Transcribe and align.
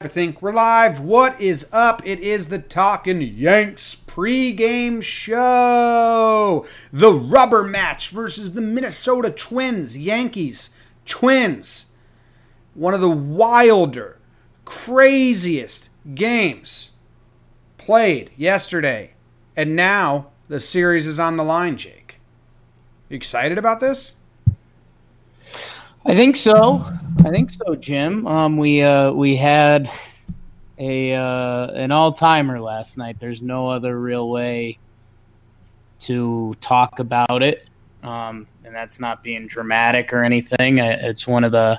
I 0.00 0.06
think 0.06 0.40
we're 0.40 0.52
live. 0.52 1.00
What 1.00 1.40
is 1.40 1.68
up? 1.72 2.02
It 2.06 2.20
is 2.20 2.50
the 2.50 2.60
Talking 2.60 3.20
Yanks 3.20 3.96
pregame 4.06 5.02
show. 5.02 6.64
The 6.92 7.12
rubber 7.12 7.64
match 7.64 8.10
versus 8.10 8.52
the 8.52 8.60
Minnesota 8.60 9.28
Twins. 9.28 9.98
Yankees, 9.98 10.70
Twins. 11.04 11.86
One 12.74 12.94
of 12.94 13.00
the 13.00 13.10
wilder, 13.10 14.20
craziest 14.64 15.90
games 16.14 16.90
played 17.76 18.30
yesterday. 18.36 19.14
And 19.56 19.74
now 19.74 20.28
the 20.46 20.60
series 20.60 21.08
is 21.08 21.18
on 21.18 21.36
the 21.36 21.42
line, 21.42 21.76
Jake. 21.76 22.20
You 23.08 23.16
excited 23.16 23.58
about 23.58 23.80
this? 23.80 24.14
I 26.08 26.14
think 26.14 26.36
so. 26.36 26.82
I 27.18 27.30
think 27.30 27.50
so, 27.50 27.74
Jim. 27.74 28.26
Um, 28.26 28.56
we 28.56 28.82
uh, 28.82 29.12
we 29.12 29.36
had 29.36 29.90
a 30.78 31.14
uh, 31.14 31.66
an 31.66 31.92
all 31.92 32.14
timer 32.14 32.58
last 32.62 32.96
night. 32.96 33.20
There's 33.20 33.42
no 33.42 33.68
other 33.68 34.00
real 34.00 34.30
way 34.30 34.78
to 36.00 36.54
talk 36.62 36.98
about 36.98 37.42
it, 37.42 37.68
um, 38.02 38.46
and 38.64 38.74
that's 38.74 38.98
not 38.98 39.22
being 39.22 39.48
dramatic 39.48 40.14
or 40.14 40.24
anything. 40.24 40.78
It's 40.78 41.28
one 41.28 41.44
of 41.44 41.52
the 41.52 41.78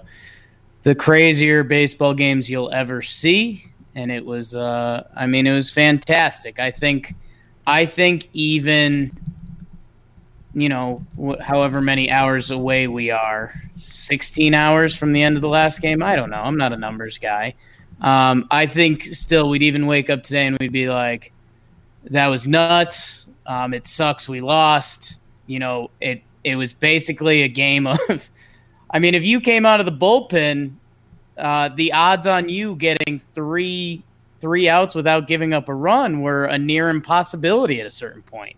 the 0.83 0.93
crazier 0.93 1.63
baseball 1.63 2.13
games 2.13 2.51
you'll 2.51 2.71
ever 2.71 3.01
see, 3.01 3.65
and 3.95 4.11
it 4.11 4.23
was. 4.23 4.53
Uh, 4.53 5.07
I 5.15 5.25
mean, 5.25 5.47
it 5.47 5.53
was 5.53 5.71
fantastic. 5.71 6.59
I 6.59 6.69
think. 6.69 7.15
I 7.65 7.87
think 7.87 8.29
even 8.33 9.11
you 10.61 10.69
know, 10.69 11.05
however 11.41 11.81
many 11.81 12.09
hours 12.09 12.51
away 12.51 12.87
we 12.87 13.11
are, 13.11 13.53
16 13.75 14.53
hours 14.53 14.95
from 14.95 15.13
the 15.13 15.23
end 15.23 15.35
of 15.35 15.41
the 15.41 15.47
last 15.47 15.81
game. 15.81 16.01
I 16.03 16.15
don't 16.15 16.29
know. 16.29 16.41
I'm 16.41 16.57
not 16.57 16.73
a 16.73 16.77
numbers 16.77 17.17
guy. 17.17 17.55
Um, 18.01 18.47
I 18.49 18.65
think 18.65 19.03
still 19.03 19.49
we'd 19.49 19.63
even 19.63 19.87
wake 19.87 20.09
up 20.09 20.23
today 20.23 20.45
and 20.45 20.57
we'd 20.59 20.71
be 20.71 20.89
like, 20.89 21.33
that 22.05 22.27
was 22.27 22.47
nuts. 22.47 23.27
Um, 23.45 23.73
it 23.73 23.87
sucks. 23.87 24.29
We 24.29 24.41
lost. 24.41 25.17
You 25.47 25.59
know, 25.59 25.89
it, 25.99 26.21
it 26.43 26.55
was 26.55 26.73
basically 26.73 27.43
a 27.43 27.47
game 27.47 27.87
of, 28.09 28.29
I 28.89 28.99
mean, 28.99 29.15
if 29.15 29.23
you 29.23 29.39
came 29.39 29.65
out 29.65 29.79
of 29.79 29.85
the 29.85 29.91
bullpen, 29.91 30.75
uh, 31.37 31.69
the 31.69 31.93
odds 31.93 32.27
on 32.27 32.49
you 32.49 32.75
getting 32.75 33.21
three, 33.33 34.03
three 34.39 34.69
outs 34.69 34.95
without 34.95 35.27
giving 35.27 35.53
up 35.53 35.69
a 35.69 35.73
run 35.73 36.21
were 36.21 36.45
a 36.45 36.57
near 36.57 36.89
impossibility 36.89 37.79
at 37.79 37.85
a 37.85 37.91
certain 37.91 38.21
point 38.21 38.55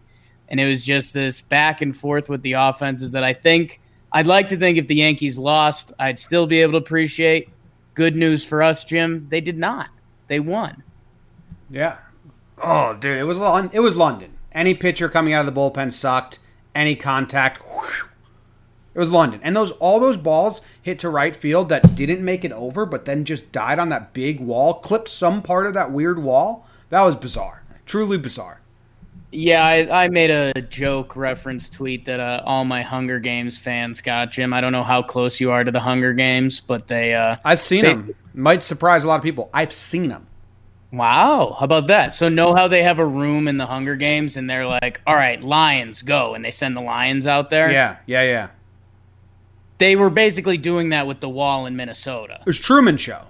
and 0.51 0.59
it 0.59 0.67
was 0.67 0.83
just 0.83 1.13
this 1.13 1.41
back 1.41 1.81
and 1.81 1.95
forth 1.95 2.27
with 2.27 2.41
the 2.41 2.53
offenses 2.53 3.13
that 3.13 3.23
I 3.23 3.31
think 3.33 3.79
I'd 4.11 4.27
like 4.27 4.49
to 4.49 4.57
think 4.57 4.77
if 4.77 4.87
the 4.87 4.95
Yankees 4.95 5.37
lost, 5.37 5.93
I'd 5.97 6.19
still 6.19 6.45
be 6.45 6.61
able 6.61 6.73
to 6.73 6.77
appreciate. 6.79 7.49
Good 7.93 8.17
news 8.17 8.43
for 8.43 8.61
us, 8.61 8.83
Jim. 8.83 9.27
They 9.29 9.39
did 9.39 9.57
not. 9.57 9.89
They 10.27 10.41
won. 10.41 10.83
Yeah. 11.69 11.97
Oh, 12.61 12.93
dude, 12.93 13.17
it 13.17 13.23
was 13.23 13.37
it 13.73 13.79
was 13.79 13.95
London. 13.95 14.33
Any 14.51 14.73
pitcher 14.73 15.07
coming 15.07 15.33
out 15.33 15.47
of 15.47 15.53
the 15.53 15.59
bullpen 15.59 15.93
sucked. 15.93 16.39
Any 16.75 16.95
contact, 16.95 17.61
it 18.93 18.99
was 18.99 19.09
London. 19.09 19.39
And 19.43 19.55
those 19.55 19.71
all 19.71 20.01
those 20.01 20.17
balls 20.17 20.61
hit 20.81 20.99
to 20.99 21.09
right 21.09 21.35
field 21.35 21.69
that 21.69 21.95
didn't 21.95 22.23
make 22.23 22.43
it 22.43 22.51
over, 22.51 22.85
but 22.85 23.05
then 23.05 23.23
just 23.23 23.53
died 23.53 23.79
on 23.79 23.87
that 23.89 24.13
big 24.13 24.41
wall, 24.41 24.75
clipped 24.75 25.09
some 25.09 25.41
part 25.41 25.65
of 25.65 25.73
that 25.73 25.91
weird 25.91 26.21
wall. 26.21 26.67
That 26.89 27.03
was 27.03 27.15
bizarre. 27.15 27.63
Truly 27.85 28.17
bizarre. 28.17 28.61
Yeah, 29.31 29.65
I, 29.65 30.05
I, 30.05 30.09
made 30.09 30.29
a 30.29 30.61
joke 30.61 31.15
reference 31.15 31.69
tweet 31.69 32.05
that 32.05 32.19
uh, 32.19 32.41
all 32.45 32.65
my 32.65 32.81
Hunger 32.81 33.19
Games 33.19 33.57
fans 33.57 34.01
got. 34.01 34.31
Jim, 34.31 34.53
I 34.53 34.59
don't 34.59 34.73
know 34.73 34.83
how 34.83 35.01
close 35.01 35.39
you 35.39 35.51
are 35.51 35.63
to 35.63 35.71
the 35.71 35.79
Hunger 35.79 36.13
Games, 36.13 36.59
but 36.59 36.87
they. 36.87 37.13
Uh, 37.13 37.37
I've 37.45 37.59
seen 37.59 37.83
they, 37.83 37.93
them. 37.93 38.13
Might 38.33 38.61
surprise 38.61 39.05
a 39.05 39.07
lot 39.07 39.15
of 39.15 39.23
people. 39.23 39.49
I've 39.53 39.71
seen 39.71 40.09
them. 40.09 40.27
Wow, 40.91 41.55
how 41.57 41.63
about 41.63 41.87
that? 41.87 42.11
So 42.11 42.27
know 42.27 42.53
how 42.53 42.67
they 42.67 42.83
have 42.83 42.99
a 42.99 43.05
room 43.05 43.47
in 43.47 43.57
the 43.57 43.65
Hunger 43.65 43.95
Games, 43.95 44.35
and 44.35 44.49
they're 44.49 44.67
like, 44.67 44.99
"All 45.07 45.15
right, 45.15 45.41
lions, 45.41 46.01
go!" 46.01 46.33
and 46.33 46.43
they 46.43 46.51
send 46.51 46.75
the 46.75 46.81
lions 46.81 47.25
out 47.25 47.49
there. 47.49 47.71
Yeah, 47.71 47.97
yeah, 48.05 48.23
yeah. 48.23 48.47
They 49.77 49.95
were 49.95 50.09
basically 50.09 50.57
doing 50.57 50.89
that 50.89 51.07
with 51.07 51.21
the 51.21 51.29
wall 51.29 51.65
in 51.65 51.77
Minnesota. 51.77 52.39
It 52.41 52.45
was 52.45 52.59
Truman 52.59 52.97
Show. 52.97 53.27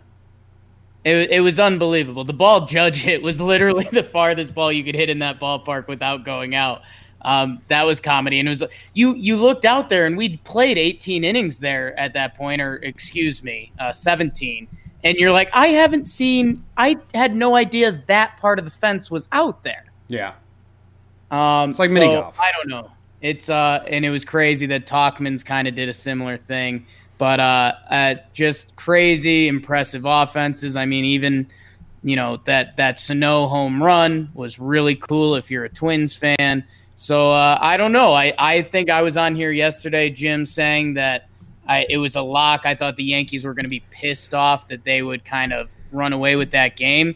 It, 1.04 1.32
it 1.32 1.40
was 1.42 1.60
unbelievable. 1.60 2.24
The 2.24 2.34
ball 2.34 2.66
judge 2.66 2.96
hit 3.04 3.22
was 3.22 3.42
literally 3.42 3.88
the 3.92 4.04
farthest 4.04 4.54
ball 4.54 4.72
you 4.72 4.84
could 4.84 4.96
hit 4.96 5.10
in 5.10 5.20
that 5.20 5.40
ballpark 5.40 5.88
without 5.88 6.24
going 6.24 6.56
out. 6.56 6.82
Um, 7.24 7.62
that 7.68 7.84
was 7.84 8.00
comedy, 8.00 8.40
and 8.40 8.48
it 8.48 8.50
was 8.50 8.64
you. 8.94 9.16
You 9.16 9.38
looked 9.38 9.64
out 9.64 9.90
there, 9.90 10.08
and 10.08 10.18
we'd 10.18 10.44
played 10.44 10.80
18 10.80 11.24
innings 11.24 11.60
there 11.60 11.98
at 12.00 12.14
that 12.14 12.36
point, 12.36 12.62
or 12.62 12.78
excuse 12.78 13.44
me, 13.44 13.72
uh, 13.78 13.94
17. 13.94 14.68
And 15.04 15.18
you're 15.18 15.32
like, 15.32 15.50
I 15.54 15.68
haven't 15.68 16.08
seen. 16.08 16.64
I 16.78 16.98
had 17.14 17.36
no 17.36 17.56
idea 17.56 18.04
that 18.08 18.38
part 18.38 18.58
of 18.58 18.66
the 18.66 18.72
fence 18.72 19.12
was 19.12 19.28
out 19.32 19.62
there. 19.62 19.86
Yeah. 20.08 20.34
Um, 21.30 21.72
it's 21.72 21.80
like 21.80 21.90
so 21.90 21.94
mini 21.94 22.08
golf. 22.08 22.40
I 22.40 22.52
don't 22.58 22.70
know. 22.70 22.92
It's 23.22 23.50
uh, 23.50 23.84
and 23.88 24.04
it 24.04 24.10
was 24.10 24.26
crazy 24.26 24.66
that 24.68 24.88
Tauchman's 24.88 25.44
kind 25.44 25.68
of 25.68 25.76
did 25.76 25.90
a 25.90 25.94
similar 25.94 26.38
thing. 26.38 26.86
But 27.22 27.40
uh, 27.40 27.74
uh, 27.92 28.16
just 28.34 28.76
crazy, 28.76 29.48
impressive 29.48 30.06
offenses. 30.08 30.76
I 30.76 30.88
mean, 30.88 31.06
even 31.06 31.46
you 32.02 32.16
know 32.16 32.42
that 32.46 32.78
that 32.78 32.98
Sano 32.98 33.48
home 33.48 33.84
run 33.84 34.32
was 34.34 34.58
really 34.58 34.96
cool 34.96 35.36
if 35.36 35.52
you're 35.52 35.64
a 35.64 35.70
Twins 35.70 36.16
fan. 36.16 36.66
So 36.96 37.32
uh, 37.32 37.60
I 37.62 37.78
don't 37.78 37.92
know. 37.92 38.16
I, 38.16 38.34
I 38.40 38.64
think 38.64 38.90
I 38.90 39.04
was 39.04 39.18
on 39.18 39.36
here 39.36 39.52
yesterday, 39.52 40.10
Jim, 40.10 40.48
saying 40.48 40.96
that 40.96 41.30
I, 41.68 41.86
it 41.92 41.98
was 41.98 42.16
a 42.16 42.24
lock. 42.24 42.66
I 42.66 42.74
thought 42.74 42.96
the 42.96 43.04
Yankees 43.04 43.46
were 43.46 43.54
going 43.54 43.66
to 43.66 43.70
be 43.70 43.84
pissed 43.92 44.34
off 44.34 44.68
that 44.70 44.84
they 44.84 45.04
would 45.04 45.24
kind 45.24 45.54
of 45.54 45.72
run 45.92 46.14
away 46.14 46.36
with 46.36 46.50
that 46.52 46.76
game. 46.76 47.16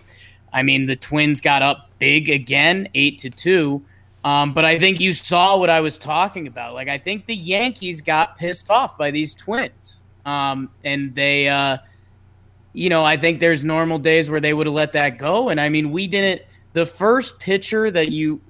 I 0.53 0.61
mean, 0.61 0.85
the 0.85 0.95
Twins 0.95 1.41
got 1.41 1.63
up 1.63 1.89
big 1.97 2.29
again, 2.29 2.89
eight 2.93 3.17
to 3.21 3.31
two. 3.31 3.83
Um, 4.25 4.55
but 4.55 4.65
I 4.65 4.79
think 4.79 4.99
you 4.99 5.13
saw 5.13 5.55
what 5.55 5.69
I 5.69 5.81
was 5.81 5.99
talking 5.99 6.47
about. 6.47 6.73
Like, 6.73 6.89
I 6.89 6.97
think 6.97 7.27
the 7.27 7.35
Yankees 7.35 8.01
got 8.01 8.35
pissed 8.39 8.71
off 8.71 8.97
by 8.97 9.11
these 9.11 9.35
twins. 9.35 10.01
Um, 10.25 10.71
and 10.83 11.13
they, 11.13 11.47
uh, 11.47 11.77
you 12.73 12.89
know, 12.89 13.05
I 13.05 13.17
think 13.17 13.39
there's 13.39 13.63
normal 13.63 13.99
days 13.99 14.27
where 14.27 14.39
they 14.39 14.51
would 14.51 14.65
have 14.65 14.73
let 14.73 14.93
that 14.93 15.19
go. 15.19 15.49
And 15.49 15.61
I 15.61 15.69
mean, 15.69 15.91
we 15.91 16.07
didn't, 16.07 16.41
the 16.73 16.87
first 16.87 17.39
pitcher 17.39 17.91
that 17.91 18.11
you, 18.11 18.41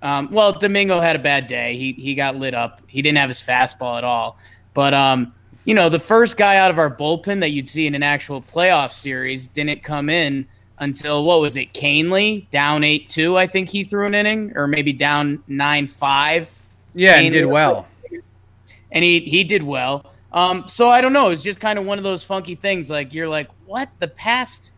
um, 0.00 0.30
well, 0.32 0.52
Domingo 0.52 1.00
had 1.00 1.16
a 1.16 1.18
bad 1.18 1.48
day. 1.48 1.76
He, 1.76 1.92
he 1.92 2.14
got 2.14 2.36
lit 2.36 2.54
up. 2.54 2.80
He 2.86 3.02
didn't 3.02 3.18
have 3.18 3.28
his 3.28 3.42
fastball 3.42 3.98
at 3.98 4.04
all. 4.04 4.38
But, 4.72 4.94
um, 4.94 5.34
you 5.66 5.74
know, 5.74 5.90
the 5.90 6.00
first 6.00 6.38
guy 6.38 6.56
out 6.56 6.70
of 6.70 6.78
our 6.78 6.90
bullpen 6.90 7.40
that 7.40 7.50
you'd 7.50 7.68
see 7.68 7.86
in 7.86 7.94
an 7.94 8.02
actual 8.02 8.40
playoff 8.40 8.92
series 8.92 9.48
didn't 9.48 9.82
come 9.82 10.08
in 10.08 10.48
until 10.80 11.24
what 11.24 11.40
was 11.40 11.56
it, 11.56 11.72
Kahnle 11.72 12.50
down 12.50 12.82
eight 12.82 13.08
two. 13.08 13.36
I 13.36 13.46
think 13.46 13.68
he 13.68 13.84
threw 13.84 14.06
an 14.06 14.14
inning, 14.14 14.52
or 14.56 14.66
maybe 14.66 14.92
down 14.92 15.44
nine 15.46 15.86
five. 15.86 16.50
Yeah, 16.94 17.16
and 17.16 17.30
did 17.30 17.46
well. 17.46 17.86
And 18.90 19.04
he 19.04 19.20
he 19.20 19.44
did 19.44 19.62
well. 19.62 20.10
Um, 20.32 20.66
so 20.68 20.88
I 20.88 21.00
don't 21.00 21.12
know. 21.12 21.28
It's 21.28 21.42
just 21.42 21.60
kind 21.60 21.78
of 21.78 21.84
one 21.84 21.98
of 21.98 22.04
those 22.04 22.24
funky 22.24 22.54
things. 22.54 22.90
Like 22.90 23.14
you're 23.14 23.28
like, 23.28 23.48
what 23.66 23.88
the 24.00 24.08
past? 24.08 24.72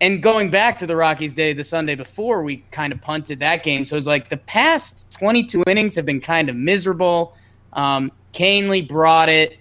And 0.00 0.20
going 0.22 0.50
back 0.50 0.78
to 0.78 0.86
the 0.86 0.96
Rockies 0.96 1.34
day, 1.34 1.52
the 1.52 1.62
Sunday 1.62 1.94
before, 1.94 2.42
we 2.42 2.64
kind 2.72 2.92
of 2.92 3.00
punted 3.00 3.38
that 3.38 3.62
game. 3.62 3.84
So 3.84 3.96
it's 3.96 4.06
like 4.06 4.30
the 4.30 4.36
past 4.36 5.08
22 5.12 5.62
innings 5.68 5.94
have 5.94 6.04
been 6.04 6.20
kind 6.20 6.48
of 6.48 6.56
miserable. 6.56 7.36
Um, 7.72 8.10
brought 8.88 9.28
it, 9.28 9.58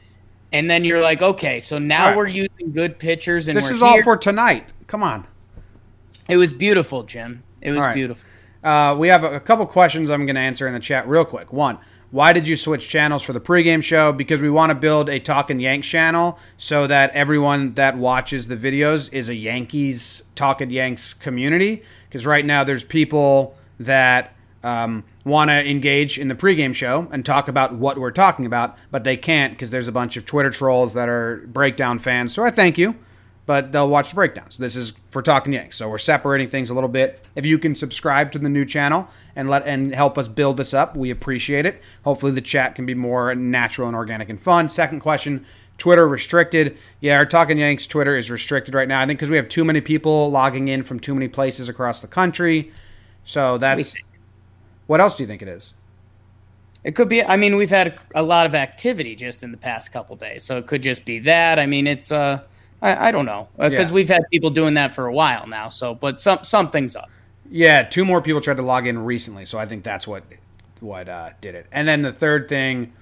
and 0.51 0.69
then 0.69 0.83
you're 0.83 1.01
like, 1.01 1.21
okay, 1.21 1.61
so 1.61 1.77
now 1.77 2.07
right. 2.07 2.17
we're 2.17 2.27
using 2.27 2.71
good 2.71 2.97
pitchers, 2.97 3.47
and 3.47 3.55
we're 3.55 3.61
this 3.61 3.71
is 3.71 3.79
here. 3.79 3.87
all 3.87 4.03
for 4.03 4.17
tonight. 4.17 4.65
Come 4.87 5.03
on. 5.03 5.27
It 6.31 6.37
was 6.37 6.53
beautiful, 6.53 7.03
Jim. 7.03 7.43
It 7.59 7.71
was 7.71 7.81
right. 7.81 7.93
beautiful. 7.93 8.23
Uh, 8.63 8.95
we 8.97 9.09
have 9.09 9.25
a, 9.25 9.35
a 9.35 9.39
couple 9.41 9.65
questions 9.65 10.09
I'm 10.09 10.25
going 10.25 10.35
to 10.35 10.41
answer 10.41 10.65
in 10.65 10.73
the 10.73 10.79
chat 10.79 11.05
real 11.05 11.25
quick. 11.25 11.51
One, 11.51 11.77
why 12.11 12.31
did 12.31 12.47
you 12.47 12.55
switch 12.55 12.87
channels 12.87 13.21
for 13.21 13.33
the 13.33 13.41
pregame 13.41 13.83
show? 13.83 14.13
Because 14.13 14.41
we 14.41 14.49
want 14.49 14.69
to 14.69 14.75
build 14.75 15.09
a 15.09 15.19
Talking 15.19 15.59
Yanks 15.59 15.87
channel 15.87 16.39
so 16.57 16.87
that 16.87 17.11
everyone 17.11 17.73
that 17.73 17.97
watches 17.97 18.47
the 18.47 18.55
videos 18.55 19.11
is 19.11 19.27
a 19.27 19.35
Yankees 19.35 20.23
Talking 20.35 20.69
Yanks 20.69 21.13
community. 21.13 21.83
Because 22.07 22.25
right 22.25 22.45
now 22.45 22.63
there's 22.63 22.85
people 22.85 23.57
that 23.81 24.33
um, 24.63 25.03
want 25.25 25.49
to 25.49 25.69
engage 25.69 26.17
in 26.17 26.29
the 26.29 26.35
pregame 26.35 26.73
show 26.73 27.09
and 27.11 27.25
talk 27.25 27.49
about 27.49 27.75
what 27.75 27.97
we're 27.97 28.11
talking 28.11 28.45
about, 28.45 28.77
but 28.89 29.03
they 29.03 29.17
can't 29.17 29.51
because 29.51 29.69
there's 29.69 29.89
a 29.89 29.91
bunch 29.91 30.15
of 30.15 30.25
Twitter 30.25 30.49
trolls 30.49 30.93
that 30.93 31.09
are 31.09 31.45
breakdown 31.47 31.99
fans. 31.99 32.33
So 32.33 32.45
I 32.45 32.51
thank 32.51 32.77
you 32.77 32.95
but 33.51 33.73
they'll 33.73 33.89
watch 33.89 34.11
the 34.11 34.15
breakdowns. 34.15 34.57
This 34.57 34.77
is 34.77 34.93
for 35.09 35.21
Talking 35.21 35.51
Yanks, 35.51 35.75
so 35.75 35.89
we're 35.89 35.97
separating 35.97 36.49
things 36.49 36.69
a 36.69 36.73
little 36.73 36.87
bit. 36.87 37.21
If 37.35 37.45
you 37.45 37.59
can 37.59 37.75
subscribe 37.75 38.31
to 38.31 38.39
the 38.39 38.47
new 38.47 38.63
channel 38.63 39.09
and 39.35 39.49
let 39.49 39.67
and 39.67 39.93
help 39.93 40.17
us 40.17 40.29
build 40.29 40.55
this 40.55 40.73
up, 40.73 40.95
we 40.95 41.09
appreciate 41.09 41.65
it. 41.65 41.81
Hopefully, 42.05 42.31
the 42.31 42.39
chat 42.39 42.75
can 42.75 42.85
be 42.85 42.93
more 42.93 43.35
natural 43.35 43.89
and 43.89 43.97
organic 43.97 44.29
and 44.29 44.41
fun. 44.41 44.69
Second 44.69 45.01
question: 45.01 45.45
Twitter 45.77 46.07
restricted. 46.07 46.77
Yeah, 47.01 47.17
our 47.17 47.25
Talking 47.25 47.57
Yanks 47.57 47.87
Twitter 47.87 48.15
is 48.15 48.31
restricted 48.31 48.73
right 48.73 48.87
now. 48.87 49.01
I 49.01 49.05
think 49.05 49.19
because 49.19 49.29
we 49.29 49.35
have 49.35 49.49
too 49.49 49.65
many 49.65 49.81
people 49.81 50.31
logging 50.31 50.69
in 50.69 50.81
from 50.81 51.01
too 51.01 51.13
many 51.13 51.27
places 51.27 51.67
across 51.67 51.99
the 51.99 52.07
country. 52.07 52.71
So 53.25 53.57
that's. 53.57 53.97
What 54.87 55.01
else 55.01 55.17
do 55.17 55.23
you 55.23 55.27
think 55.27 55.41
it 55.41 55.49
is? 55.49 55.73
It 56.85 56.95
could 56.95 57.09
be. 57.09 57.21
I 57.21 57.35
mean, 57.35 57.57
we've 57.57 57.69
had 57.69 57.99
a 58.15 58.23
lot 58.23 58.45
of 58.45 58.55
activity 58.55 59.13
just 59.13 59.43
in 59.43 59.51
the 59.51 59.57
past 59.57 59.91
couple 59.91 60.15
days, 60.15 60.45
so 60.45 60.57
it 60.57 60.67
could 60.67 60.81
just 60.81 61.03
be 61.03 61.19
that. 61.19 61.59
I 61.59 61.65
mean, 61.65 61.85
it's 61.85 62.13
uh 62.13 62.43
I, 62.81 63.09
I 63.09 63.11
don't 63.11 63.25
know 63.25 63.47
because 63.57 63.89
Yeah. 63.89 63.93
we've 63.93 64.09
had 64.09 64.23
people 64.31 64.49
doing 64.49 64.73
that 64.75 64.93
for 64.95 65.05
a 65.05 65.13
while 65.13 65.45
now. 65.47 65.69
So, 65.69 65.93
but 65.95 66.19
some 66.19 66.39
something's 66.43 66.95
up. 66.95 67.09
Yeah, 67.49 67.83
two 67.83 68.05
more 68.05 68.21
people 68.21 68.41
tried 68.41 68.57
to 68.57 68.63
log 68.63 68.87
in 68.87 68.97
recently, 69.05 69.45
so 69.45 69.59
I 69.59 69.65
think 69.65 69.83
that's 69.83 70.07
what 70.07 70.23
what 70.79 71.07
uh, 71.09 71.31
did 71.41 71.53
it. 71.55 71.67
And 71.71 71.87
then 71.87 72.01
the 72.01 72.11
third 72.13 72.49
thing, 72.49 72.93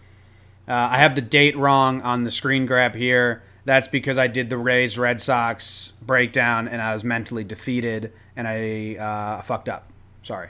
uh, 0.68 0.74
I 0.92 0.98
have 0.98 1.16
the 1.16 1.22
date 1.22 1.56
wrong 1.56 2.02
on 2.02 2.24
the 2.26 2.32
screen 2.32 2.66
grab 2.66 2.96
here. 2.96 3.42
That's 3.66 3.88
because 3.88 4.18
I 4.18 4.28
did 4.28 4.50
the 4.50 4.58
Rays 4.58 4.98
Red 4.98 5.22
Sox 5.22 5.94
breakdown 6.02 6.68
and 6.68 6.82
I 6.82 6.94
was 6.94 7.04
mentally 7.04 7.44
defeated 7.44 8.12
and 8.36 8.48
I 8.48 8.96
uh, 8.96 9.42
fucked 9.44 9.70
up. 9.70 9.88
Sorry. 10.24 10.50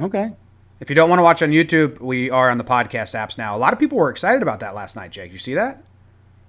Okay. 0.00 0.32
If 0.80 0.90
you 0.90 0.96
don't 0.96 1.08
want 1.08 1.20
to 1.20 1.22
watch 1.22 1.40
on 1.42 1.50
YouTube, 1.50 2.00
we 2.00 2.30
are 2.30 2.50
on 2.50 2.58
the 2.58 2.64
podcast 2.64 3.14
apps 3.14 3.38
now. 3.38 3.54
A 3.56 3.58
lot 3.58 3.72
of 3.72 3.78
people 3.78 3.96
were 3.96 4.10
excited 4.10 4.42
about 4.42 4.60
that 4.60 4.74
last 4.74 4.96
night, 4.96 5.12
Jake. 5.12 5.32
You 5.32 5.38
see 5.38 5.54
that? 5.54 5.84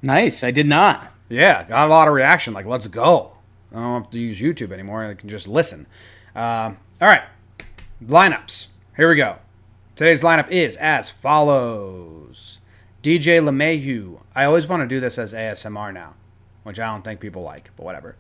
Nice. 0.06 0.44
I 0.44 0.52
did 0.52 0.68
not. 0.68 1.12
Yeah, 1.30 1.64
got 1.64 1.88
a 1.88 1.90
lot 1.90 2.08
of 2.08 2.14
reaction. 2.14 2.54
Like, 2.54 2.68
let's 2.68 2.86
go. 2.88 3.32
I 3.72 3.78
don't 3.78 4.04
have 4.04 4.12
to 4.12 4.20
use 4.20 4.40
YouTube 4.40 4.72
anymore. 4.72 5.04
I 5.04 5.16
can 5.16 5.28
just 5.28 5.48
listen. 5.48 5.88
Um, 6.36 6.78
all 7.02 7.08
right, 7.08 7.24
lineups. 8.04 8.68
Here 8.96 9.10
we 9.10 9.16
go. 9.16 9.38
Today's 9.96 10.22
lineup 10.22 10.50
is 10.50 10.76
as 10.76 11.10
follows: 11.10 12.60
DJ 13.02 13.42
LeMahieu. 13.42 14.20
I 14.36 14.46
always 14.46 14.68
want 14.68 14.84
to 14.84 14.88
do 14.88 15.00
this 15.00 15.18
as 15.18 15.34
ASMR 15.34 15.92
now, 15.92 16.14
which 16.62 16.80
I 16.80 16.86
don't 16.86 17.04
think 17.04 17.20
people 17.20 17.42
like, 17.42 17.72
but 17.76 17.84
whatever. 17.84 18.16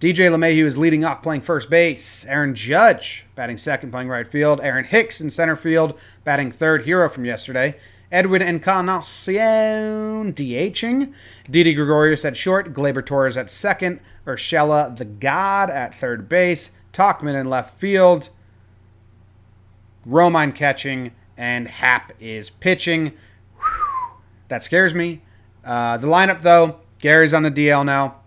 DJ 0.00 0.30
LeMahieu 0.30 0.66
is 0.66 0.76
leading 0.76 1.06
off, 1.06 1.22
playing 1.22 1.40
first 1.40 1.70
base. 1.70 2.26
Aaron 2.26 2.54
Judge 2.54 3.24
batting 3.34 3.56
second, 3.56 3.92
playing 3.92 4.08
right 4.08 4.28
field. 4.28 4.60
Aaron 4.60 4.84
Hicks 4.84 5.22
in 5.22 5.30
center 5.30 5.56
field, 5.56 5.98
batting 6.22 6.52
third. 6.52 6.84
Hero 6.84 7.08
from 7.08 7.24
yesterday. 7.24 7.76
Edwin 8.14 8.42
Encarnacion 8.42 10.32
DHing. 10.32 11.12
Didi 11.50 11.74
Gregorius 11.74 12.24
at 12.24 12.36
short. 12.36 12.72
Gleyber 12.72 13.04
Torres 13.04 13.36
at 13.36 13.50
second. 13.50 13.98
Urshela 14.24 14.96
the 14.96 15.04
God 15.04 15.68
at 15.68 15.96
third 15.96 16.28
base. 16.28 16.70
Tauchman 16.92 17.34
in 17.34 17.50
left 17.50 17.76
field. 17.76 18.30
Romine 20.06 20.54
catching. 20.54 21.10
And 21.36 21.66
Happ 21.66 22.12
is 22.20 22.50
pitching. 22.50 23.14
Whew. 23.56 24.18
That 24.46 24.62
scares 24.62 24.94
me. 24.94 25.22
Uh, 25.64 25.96
the 25.96 26.06
lineup, 26.06 26.42
though, 26.42 26.76
Gary's 27.00 27.34
on 27.34 27.42
the 27.42 27.50
DL 27.50 27.84
now 27.84 28.20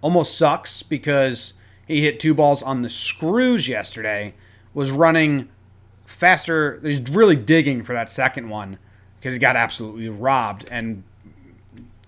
almost 0.00 0.38
sucks 0.38 0.84
because 0.84 1.54
he 1.88 2.02
hit 2.02 2.20
two 2.20 2.34
balls 2.34 2.62
on 2.62 2.82
the 2.82 2.90
screws 2.90 3.66
yesterday. 3.66 4.34
Was 4.74 4.92
running 4.92 5.48
faster. 6.06 6.80
He's 6.82 7.00
really 7.10 7.36
digging 7.36 7.82
for 7.82 7.92
that 7.92 8.10
second 8.10 8.48
one 8.48 8.78
because 9.18 9.34
he 9.34 9.38
got 9.38 9.56
absolutely 9.56 10.08
robbed 10.08 10.66
and 10.70 11.02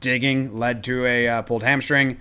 digging 0.00 0.56
led 0.58 0.84
to 0.84 1.04
a 1.04 1.28
uh, 1.28 1.42
pulled 1.42 1.62
hamstring. 1.62 2.18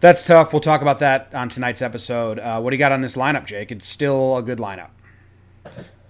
That's 0.00 0.22
tough. 0.22 0.52
We'll 0.52 0.60
talk 0.60 0.82
about 0.82 0.98
that 0.98 1.32
on 1.34 1.48
tonight's 1.48 1.80
episode. 1.80 2.38
Uh, 2.38 2.60
what 2.60 2.70
do 2.70 2.76
you 2.76 2.78
got 2.78 2.92
on 2.92 3.02
this 3.02 3.14
lineup, 3.14 3.44
Jake? 3.44 3.70
It's 3.70 3.86
still 3.86 4.36
a 4.36 4.42
good 4.42 4.58
lineup. 4.58 4.90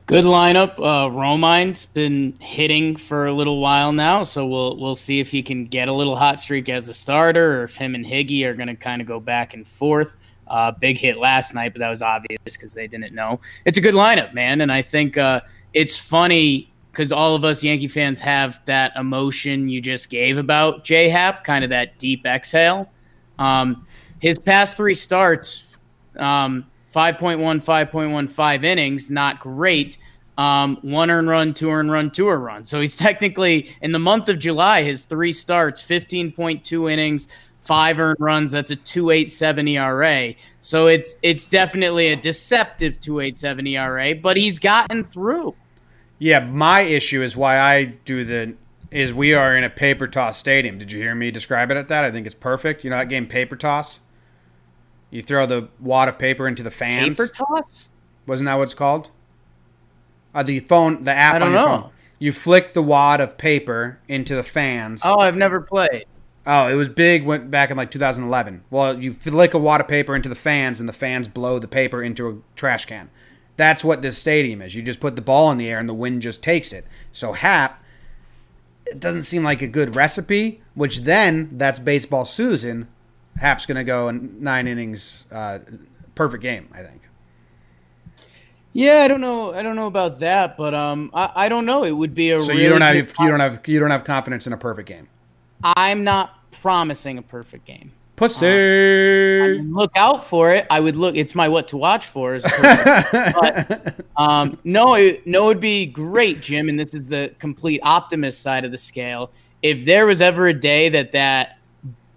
Good 0.06 0.24
lineup. 0.24 0.78
Uh, 0.78 1.10
Romine's 1.10 1.84
been 1.84 2.34
hitting 2.40 2.96
for 2.96 3.26
a 3.26 3.32
little 3.32 3.60
while 3.60 3.92
now, 3.92 4.24
so 4.24 4.46
we'll 4.46 4.76
we'll 4.76 4.94
see 4.94 5.20
if 5.20 5.30
he 5.30 5.42
can 5.42 5.66
get 5.66 5.88
a 5.88 5.92
little 5.92 6.16
hot 6.16 6.38
streak 6.38 6.68
as 6.68 6.88
a 6.88 6.94
starter, 6.94 7.60
or 7.60 7.64
if 7.64 7.76
him 7.76 7.94
and 7.94 8.04
Higgy 8.04 8.44
are 8.44 8.54
going 8.54 8.68
to 8.68 8.74
kind 8.74 9.00
of 9.00 9.08
go 9.08 9.20
back 9.20 9.54
and 9.54 9.66
forth. 9.66 10.16
Uh, 10.52 10.70
big 10.70 10.98
hit 10.98 11.16
last 11.16 11.54
night, 11.54 11.72
but 11.72 11.78
that 11.78 11.88
was 11.88 12.02
obvious 12.02 12.38
because 12.44 12.74
they 12.74 12.86
didn't 12.86 13.14
know. 13.14 13.40
It's 13.64 13.78
a 13.78 13.80
good 13.80 13.94
lineup, 13.94 14.34
man, 14.34 14.60
and 14.60 14.70
I 14.70 14.82
think 14.82 15.16
uh, 15.16 15.40
it's 15.72 15.96
funny 15.96 16.70
because 16.90 17.10
all 17.10 17.34
of 17.34 17.42
us 17.42 17.64
Yankee 17.64 17.88
fans 17.88 18.20
have 18.20 18.62
that 18.66 18.92
emotion 18.96 19.70
you 19.70 19.80
just 19.80 20.10
gave 20.10 20.36
about 20.36 20.84
J 20.84 21.08
Happ, 21.08 21.42
kind 21.42 21.64
of 21.64 21.70
that 21.70 21.98
deep 21.98 22.26
exhale. 22.26 22.90
Um, 23.38 23.86
his 24.18 24.38
past 24.38 24.76
three 24.76 24.94
starts, 24.94 25.78
um, 26.18 26.66
5.1, 26.94 27.40
5.15 27.62 28.64
innings, 28.64 29.10
not 29.10 29.40
great. 29.40 29.96
Um, 30.36 30.78
one 30.82 31.10
earned 31.10 31.28
run, 31.28 31.54
two 31.54 31.70
earned 31.70 31.90
run, 31.90 32.10
two 32.10 32.28
earned 32.28 32.44
run. 32.44 32.64
So 32.64 32.80
he's 32.80 32.96
technically 32.96 33.74
in 33.80 33.92
the 33.92 33.98
month 33.98 34.28
of 34.28 34.38
July, 34.38 34.82
his 34.82 35.04
three 35.04 35.32
starts, 35.32 35.82
15.2 35.82 36.92
innings, 36.92 37.28
five 37.62 37.98
earned 37.98 38.18
runs. 38.20 38.52
That's 38.52 38.70
a 38.70 38.76
2.87 38.76 39.70
ERA. 39.70 40.34
So 40.60 40.88
it's 40.88 41.16
it's 41.22 41.46
definitely 41.46 42.08
a 42.08 42.16
deceptive 42.16 43.00
2.87 43.00 43.68
ERA, 43.70 44.14
but 44.14 44.36
he's 44.36 44.58
gotten 44.58 45.04
through. 45.04 45.54
Yeah, 46.18 46.40
my 46.40 46.82
issue 46.82 47.22
is 47.22 47.36
why 47.36 47.58
I 47.58 47.84
do 47.84 48.24
the 48.24 48.54
is 48.90 49.12
we 49.12 49.32
are 49.32 49.56
in 49.56 49.64
a 49.64 49.70
paper 49.70 50.06
toss 50.06 50.38
stadium. 50.38 50.78
Did 50.78 50.92
you 50.92 51.00
hear 51.00 51.14
me 51.14 51.30
describe 51.30 51.70
it 51.70 51.76
at 51.76 51.88
that? 51.88 52.04
I 52.04 52.10
think 52.10 52.26
it's 52.26 52.34
perfect. 52.34 52.84
You 52.84 52.90
know 52.90 52.98
that 52.98 53.08
game 53.08 53.26
paper 53.26 53.56
toss? 53.56 54.00
You 55.10 55.22
throw 55.22 55.46
the 55.46 55.68
wad 55.80 56.08
of 56.08 56.18
paper 56.18 56.46
into 56.46 56.62
the 56.62 56.70
fans. 56.70 57.18
Paper 57.18 57.32
toss? 57.32 57.88
Wasn't 58.26 58.46
that 58.46 58.54
what 58.54 58.64
it's 58.64 58.74
called? 58.74 59.10
Uh, 60.34 60.42
the 60.42 60.60
phone, 60.60 61.02
the 61.02 61.12
app 61.12 61.36
I 61.36 61.38
don't 61.38 61.48
on 61.48 61.54
your 61.54 61.60
know. 61.60 61.82
phone. 61.82 61.90
You 62.18 62.32
flick 62.32 62.72
the 62.72 62.82
wad 62.82 63.20
of 63.20 63.36
paper 63.36 63.98
into 64.08 64.34
the 64.34 64.42
fans. 64.42 65.02
Oh, 65.04 65.18
I've 65.18 65.36
never 65.36 65.60
played. 65.60 66.06
Oh, 66.46 66.66
it 66.66 66.74
was 66.74 66.88
big 66.88 67.24
went 67.24 67.50
back 67.50 67.70
in 67.70 67.76
like 67.76 67.90
2011. 67.90 68.64
Well, 68.70 69.00
you 69.00 69.12
flick 69.12 69.54
a 69.54 69.58
wad 69.58 69.80
of 69.80 69.88
paper 69.88 70.16
into 70.16 70.28
the 70.28 70.34
fans, 70.34 70.80
and 70.80 70.88
the 70.88 70.92
fans 70.92 71.28
blow 71.28 71.58
the 71.58 71.68
paper 71.68 72.02
into 72.02 72.28
a 72.28 72.36
trash 72.56 72.84
can. 72.84 73.10
That's 73.56 73.84
what 73.84 74.02
this 74.02 74.18
stadium 74.18 74.60
is. 74.60 74.74
You 74.74 74.82
just 74.82 74.98
put 74.98 75.14
the 75.14 75.22
ball 75.22 75.50
in 75.52 75.58
the 75.58 75.68
air, 75.68 75.78
and 75.78 75.88
the 75.88 75.94
wind 75.94 76.22
just 76.22 76.42
takes 76.42 76.72
it. 76.72 76.86
So 77.12 77.32
Happ, 77.32 77.82
it 78.86 78.98
doesn't 78.98 79.22
seem 79.22 79.44
like 79.44 79.62
a 79.62 79.68
good 79.68 79.94
recipe. 79.94 80.62
Which 80.74 81.00
then 81.00 81.50
that's 81.52 81.78
baseball 81.78 82.24
Suzyn. 82.24 82.86
Happ's 83.36 83.64
gonna 83.64 83.84
go 83.84 84.08
in 84.08 84.42
nine 84.42 84.66
innings, 84.66 85.24
uh, 85.30 85.60
perfect 86.14 86.42
game. 86.42 86.68
I 86.72 86.82
think. 86.82 87.02
Yeah, 88.72 89.02
I 89.02 89.08
don't 89.08 89.20
know. 89.20 89.52
I 89.52 89.62
don't 89.62 89.76
know 89.76 89.86
about 89.86 90.20
that, 90.20 90.56
but 90.56 90.74
um, 90.74 91.10
I, 91.12 91.30
I 91.34 91.48
don't 91.48 91.66
know. 91.66 91.84
It 91.84 91.92
would 91.92 92.14
be 92.14 92.30
a 92.30 92.40
So 92.40 92.48
really 92.48 92.64
you 92.64 92.68
don't 92.70 92.80
have 92.80 92.94
good 92.94 93.14
you 93.20 93.28
don't 93.28 93.40
have 93.40 93.68
you 93.68 93.78
don't 93.78 93.90
have 93.90 94.04
confidence 94.04 94.46
in 94.46 94.52
a 94.52 94.56
perfect 94.56 94.88
game. 94.88 95.08
I'm 95.62 96.04
not 96.04 96.50
promising 96.52 97.18
a 97.18 97.22
perfect 97.22 97.64
game. 97.64 97.92
Pussy. 98.16 99.58
Look 99.62 99.90
out 99.96 100.22
for 100.24 100.54
it. 100.54 100.66
I 100.70 100.80
would 100.80 100.96
look. 100.96 101.16
It's 101.16 101.34
my 101.34 101.48
what 101.48 101.66
to 101.68 101.76
watch 101.76 102.06
for. 102.06 102.34
Is 102.34 102.44
but, 102.62 103.94
um, 104.16 104.58
no, 104.64 104.94
it, 104.94 105.26
no, 105.26 105.50
it'd 105.50 105.60
be 105.60 105.86
great, 105.86 106.40
Jim. 106.40 106.68
And 106.68 106.78
this 106.78 106.94
is 106.94 107.08
the 107.08 107.34
complete 107.38 107.80
optimist 107.82 108.42
side 108.42 108.64
of 108.64 108.70
the 108.70 108.78
scale. 108.78 109.32
If 109.62 109.84
there 109.84 110.06
was 110.06 110.20
ever 110.20 110.46
a 110.48 110.54
day 110.54 110.88
that 110.90 111.12
that 111.12 111.58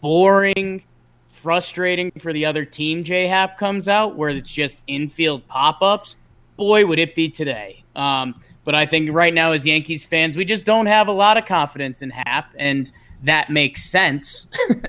boring, 0.02 0.84
frustrating 1.30 2.12
for 2.20 2.34
the 2.34 2.46
other 2.46 2.66
team 2.66 3.04
J 3.04 3.28
Happ 3.28 3.58
comes 3.58 3.88
out, 3.88 4.16
where 4.16 4.30
it's 4.30 4.52
just 4.52 4.84
infield 4.88 5.48
pop 5.48 5.82
ups, 5.82 6.18
boy, 6.58 6.86
would 6.86 7.00
it 7.00 7.16
be 7.16 7.30
today. 7.30 7.84
Um, 7.96 8.40
but 8.64 8.76
I 8.76 8.86
think 8.86 9.12
right 9.12 9.34
now, 9.34 9.54
as 9.54 9.66
Yankees 9.66 10.06
fans, 10.06 10.36
we 10.36 10.44
just 10.44 10.66
don't 10.66 10.88
have 10.88 11.08
a 11.08 11.12
lot 11.12 11.38
of 11.38 11.46
confidence 11.46 12.02
in 12.02 12.10
Happ, 12.10 12.54
and 12.58 12.92
that 13.26 13.50
makes 13.50 13.84
sense 13.84 14.48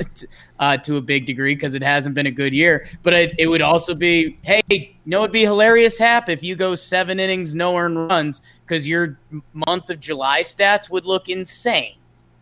uh, 0.59 0.77
to 0.79 0.97
a 0.97 1.01
big 1.01 1.27
degree 1.27 1.55
because 1.55 1.75
it 1.75 1.83
hasn't 1.83 2.15
been 2.15 2.27
a 2.27 2.31
good 2.31 2.53
year. 2.53 2.89
But 3.03 3.13
it, 3.15 3.35
it 3.39 3.47
would 3.47 3.63
also 3.63 3.95
be, 3.95 4.39
hey, 4.43 4.63
you 4.69 4.95
know, 5.05 5.21
it'd 5.21 5.33
be 5.33 5.43
hilarious, 5.43 5.99
Happ, 5.99 6.29
if 6.29 6.43
you 6.43 6.55
go 6.55 6.75
seven 6.75 7.19
innings, 7.19 7.55
no 7.55 7.77
earned 7.77 8.09
runs, 8.09 8.41
because 8.65 8.87
your 8.87 9.19
month 9.53 9.91
of 9.91 10.01
July 10.01 10.43
stats 10.43 10.91
would 10.91 11.05
look 11.05 11.29
insane, 11.29 11.97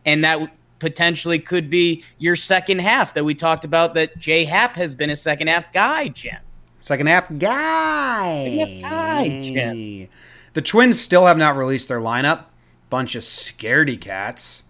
and 0.04 0.22
that 0.24 0.52
potentially 0.78 1.38
could 1.38 1.70
be 1.70 2.04
your 2.18 2.36
second 2.36 2.80
half 2.80 3.14
that 3.14 3.24
we 3.24 3.34
talked 3.34 3.64
about. 3.64 3.94
That 3.94 4.18
J 4.18 4.44
Happ 4.44 4.76
has 4.76 4.94
been 4.94 5.10
a 5.10 5.16
second 5.16 5.48
half 5.48 5.72
guy, 5.72 6.08
Jim. 6.08 6.36
Second 6.80 7.06
half 7.06 7.28
guy. 7.38 8.44
Second 8.44 8.82
half 8.82 8.90
guy, 8.90 9.42
Jim. 9.42 10.08
The 10.52 10.62
Twins 10.62 11.00
still 11.00 11.26
have 11.26 11.38
not 11.38 11.56
released 11.56 11.88
their 11.88 12.00
lineup. 12.00 12.44
Bunch 12.90 13.14
of 13.14 13.22
scaredy 13.22 14.00
cats. 14.00 14.62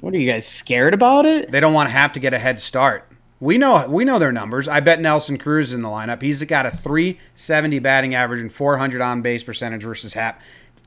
What 0.00 0.14
are 0.14 0.18
you 0.18 0.30
guys 0.30 0.46
scared 0.46 0.94
about 0.94 1.26
it? 1.26 1.50
They 1.50 1.60
don't 1.60 1.74
want 1.74 1.90
Happ 1.90 2.12
to 2.14 2.20
get 2.20 2.34
a 2.34 2.38
head 2.38 2.60
start. 2.60 3.08
We 3.40 3.58
know 3.58 3.88
we 3.88 4.04
know 4.04 4.18
their 4.18 4.32
numbers. 4.32 4.68
I 4.68 4.80
bet 4.80 5.00
Nelson 5.00 5.36
Cruz 5.36 5.68
is 5.68 5.74
in 5.74 5.82
the 5.82 5.88
lineup. 5.88 6.22
He's 6.22 6.42
got 6.44 6.66
a 6.66 6.70
370 6.70 7.80
batting 7.80 8.14
average 8.14 8.40
and 8.40 8.52
400 8.52 9.00
on 9.00 9.20
base 9.20 9.42
percentage 9.42 9.82
versus 9.82 10.14
Happ. 10.14 10.40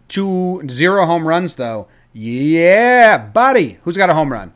Two 0.07 0.61
zero 0.69 1.05
home 1.05 1.27
runs 1.27 1.55
though. 1.55 1.87
Yeah, 2.13 3.17
buddy. 3.17 3.79
Who's 3.83 3.97
got 3.97 4.09
a 4.09 4.13
home 4.13 4.31
run? 4.31 4.53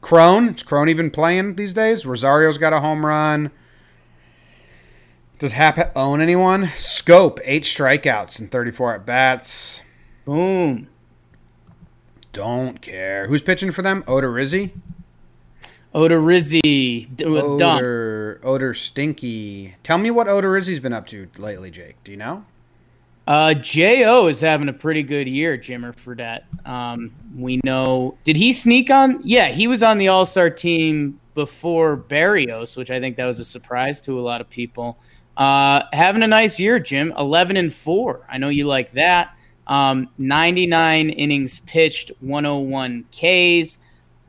Cron. 0.00 0.54
Is 0.54 0.62
Cron 0.62 0.88
even 0.88 1.10
playing 1.10 1.56
these 1.56 1.74
days? 1.74 2.06
Rosario's 2.06 2.58
got 2.58 2.72
a 2.72 2.80
home 2.80 3.04
run. 3.04 3.50
Does 5.38 5.52
Happ 5.52 5.94
own 5.94 6.22
anyone? 6.22 6.68
Schoop, 6.68 7.40
eight 7.44 7.64
strikeouts 7.64 8.38
and 8.38 8.50
34 8.50 8.94
at 8.94 9.06
bats. 9.06 9.82
Boom. 10.24 10.88
Don't 12.36 12.82
care. 12.82 13.28
Who's 13.28 13.40
pitching 13.40 13.72
for 13.72 13.80
them? 13.80 14.02
Odorizzi? 14.02 14.72
Oda 15.94 16.18
Rizzi. 16.18 16.60
D- 17.06 17.24
Odor, 17.24 18.38
Odor 18.44 18.74
Stinky. 18.74 19.74
Tell 19.82 19.96
me 19.96 20.10
what 20.10 20.26
Odorizzi's 20.26 20.78
been 20.78 20.92
up 20.92 21.06
to 21.06 21.28
lately, 21.38 21.70
Jake. 21.70 21.96
Do 22.04 22.10
you 22.10 22.18
know? 22.18 22.44
Uh, 23.26 23.54
Jo 23.54 24.26
is 24.26 24.42
having 24.42 24.68
a 24.68 24.74
pretty 24.74 25.02
good 25.02 25.26
year, 25.26 25.56
Jimmer 25.56 25.94
Fredette. 25.96 26.42
Um, 26.68 27.14
we 27.34 27.58
know. 27.64 28.18
Did 28.24 28.36
he 28.36 28.52
sneak 28.52 28.90
on? 28.90 29.20
Yeah, 29.24 29.48
he 29.48 29.66
was 29.66 29.82
on 29.82 29.96
the 29.96 30.08
All 30.08 30.26
Star 30.26 30.50
team 30.50 31.18
before 31.34 31.96
Berrios, 31.96 32.76
which 32.76 32.90
I 32.90 33.00
think 33.00 33.16
that 33.16 33.24
was 33.24 33.40
a 33.40 33.46
surprise 33.46 34.02
to 34.02 34.18
a 34.18 34.20
lot 34.20 34.42
of 34.42 34.50
people. 34.50 34.98
Uh, 35.38 35.84
having 35.94 36.22
a 36.22 36.26
nice 36.26 36.60
year, 36.60 36.78
Jim. 36.80 37.14
11 37.16 37.56
and 37.56 37.72
4. 37.72 38.26
I 38.30 38.36
know 38.36 38.48
you 38.48 38.64
like 38.66 38.92
that. 38.92 39.34
Um, 39.66 40.08
99 40.18 41.10
innings 41.10 41.60
pitched, 41.60 42.12
101 42.20 43.04
Ks, 43.10 43.78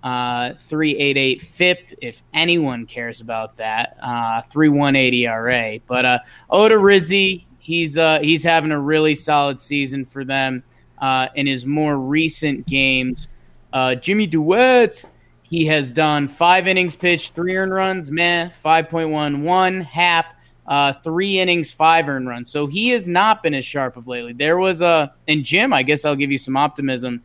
uh, 0.04 0.54
388 0.54 1.42
FIP, 1.42 1.98
if 2.02 2.24
anyone 2.34 2.86
cares 2.86 3.22
about 3.22 3.56
that. 3.58 3.98
Uh, 4.02 4.42
318 4.42 5.14
ERA. 5.28 5.80
But 5.88 6.06
uh, 6.06 6.20
Odorizzi, 6.52 7.46
he's, 7.60 7.98
uh, 7.98 8.20
he's 8.22 8.44
having 8.44 8.72
a 8.72 8.80
really 8.80 9.16
solid 9.16 9.60
season 9.60 10.06
for 10.06 10.24
them 10.24 10.64
uh, 11.00 11.28
in 11.36 11.46
his 11.46 11.66
more 11.66 11.98
recent 11.98 12.66
games. 12.66 13.28
Uh, 13.74 13.96
Jimmy 13.96 14.28
Duet, 14.28 15.04
he 15.44 15.66
has 15.66 15.92
done 15.92 16.28
five 16.28 16.68
innings 16.68 16.96
pitched, 16.96 17.36
three 17.36 17.56
earned 17.56 17.74
runs, 17.74 18.12
meh, 18.12 18.50
5.11, 18.64 19.84
hap, 19.84 20.37
uh, 20.68 20.94
three 20.94 21.40
innings, 21.40 21.72
five 21.72 22.10
earned 22.10 22.28
runs. 22.28 22.52
So 22.52 22.68
he 22.68 22.90
has 22.90 23.08
not 23.08 23.42
been 23.42 23.54
as 23.54 23.66
sharp 23.66 23.96
of 23.98 24.08
lately. 24.08 24.34
There 24.34 24.58
was 24.58 24.82
a, 24.82 25.14
and 25.28 25.44
Jim, 25.44 25.74
I 25.74 25.84
guess 25.84 26.04
I'll 26.04 26.16
give 26.16 26.32
you 26.32 26.38
some 26.38 26.58
optimism. 26.58 27.24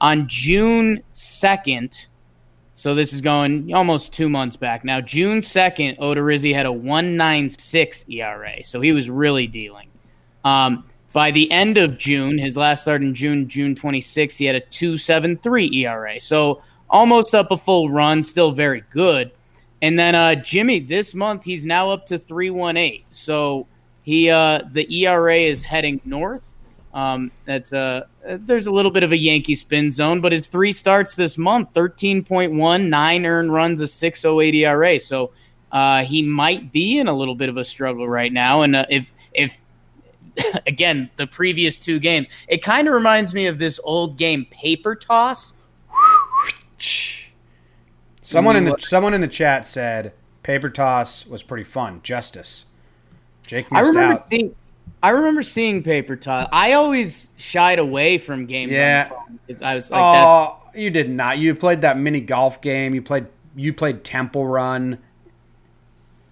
On 0.00 0.28
June 0.28 1.02
2nd, 1.12 2.06
so 2.74 2.94
this 2.94 3.12
is 3.12 3.20
going 3.20 3.72
almost 3.72 4.12
two 4.12 4.28
months 4.28 4.56
back 4.56 4.84
now. 4.84 5.00
June 5.00 5.40
2nd, 5.40 5.98
Odorizzi 5.98 6.52
had 6.52 6.66
a 6.66 6.72
196 6.72 8.04
ERA. 8.08 8.64
So 8.64 8.80
he 8.80 8.92
was 8.92 9.08
really 9.08 9.46
dealing. 9.46 9.88
Um, 10.44 10.84
by 11.12 11.30
the 11.30 11.50
end 11.52 11.78
of 11.78 11.96
June, 11.96 12.38
his 12.38 12.56
last 12.56 12.82
start 12.82 13.00
in 13.00 13.14
June, 13.14 13.48
June 13.48 13.76
26th, 13.76 14.36
he 14.36 14.44
had 14.44 14.56
a 14.56 14.60
273 14.60 15.70
ERA. 15.72 16.20
So 16.20 16.62
almost 16.90 17.34
up 17.34 17.52
a 17.52 17.56
full 17.56 17.88
run, 17.88 18.22
still 18.22 18.50
very 18.50 18.82
good. 18.90 19.30
And 19.82 19.98
then 19.98 20.14
uh, 20.14 20.34
Jimmy, 20.36 20.80
this 20.80 21.14
month 21.14 21.44
he's 21.44 21.64
now 21.64 21.90
up 21.90 22.06
to 22.06 22.18
318. 22.18 23.04
So 23.10 23.66
he 24.02 24.30
uh, 24.30 24.60
the 24.70 24.86
ERA 25.04 25.36
is 25.36 25.64
heading 25.64 26.00
north. 26.04 26.56
Um, 26.92 27.32
that's 27.44 27.72
a 27.72 28.06
there's 28.24 28.66
a 28.66 28.72
little 28.72 28.90
bit 28.90 29.02
of 29.02 29.12
a 29.12 29.16
Yankee 29.16 29.56
spin 29.56 29.90
zone, 29.90 30.20
but 30.20 30.32
his 30.32 30.46
three 30.46 30.72
starts 30.72 31.14
this 31.14 31.36
month 31.36 31.72
13.1, 31.74 32.88
nine 32.88 33.26
earned 33.26 33.52
runs, 33.52 33.80
a 33.80 33.88
608 33.88 34.54
ERA. 34.54 35.00
So 35.00 35.32
uh, 35.72 36.04
he 36.04 36.22
might 36.22 36.70
be 36.72 36.98
in 36.98 37.08
a 37.08 37.12
little 37.12 37.34
bit 37.34 37.48
of 37.48 37.56
a 37.56 37.64
struggle 37.64 38.08
right 38.08 38.32
now. 38.32 38.62
And 38.62 38.76
uh, 38.76 38.86
if 38.88 39.12
if 39.32 39.60
again, 40.66 41.10
the 41.16 41.26
previous 41.26 41.78
two 41.78 41.98
games. 41.98 42.28
It 42.48 42.62
kind 42.62 42.88
of 42.88 42.94
reminds 42.94 43.34
me 43.34 43.46
of 43.46 43.58
this 43.58 43.80
old 43.84 44.16
game, 44.16 44.46
Paper 44.50 44.94
Toss. 44.94 45.54
Someone 48.34 48.56
in 48.56 48.64
the 48.64 48.76
someone 48.78 49.14
in 49.14 49.20
the 49.20 49.28
chat 49.28 49.66
said 49.66 50.12
Paper 50.42 50.68
Toss 50.68 51.26
was 51.26 51.42
pretty 51.42 51.64
fun. 51.64 52.00
Justice. 52.02 52.64
Jake 53.46 53.66
I 53.72 53.80
remember 53.80 54.14
out. 54.14 54.28
seeing. 54.28 54.54
I 55.02 55.10
remember 55.10 55.42
seeing 55.42 55.82
Paper 55.82 56.16
Toss. 56.16 56.48
I 56.52 56.72
always 56.72 57.28
shied 57.36 57.78
away 57.78 58.18
from 58.18 58.46
games 58.46 58.72
yeah. 58.72 59.10
on 59.16 59.38
the 59.46 59.54
phone 59.54 59.66
I 59.66 59.74
was 59.74 59.90
like, 59.90 60.00
oh, 60.02 60.62
you 60.74 60.90
did 60.90 61.10
not. 61.10 61.38
You 61.38 61.54
played 61.54 61.82
that 61.82 61.98
mini 61.98 62.20
golf 62.20 62.60
game. 62.60 62.94
You 62.94 63.02
played 63.02 63.26
you 63.54 63.72
played 63.72 64.04
Temple 64.04 64.46
Run. 64.46 64.98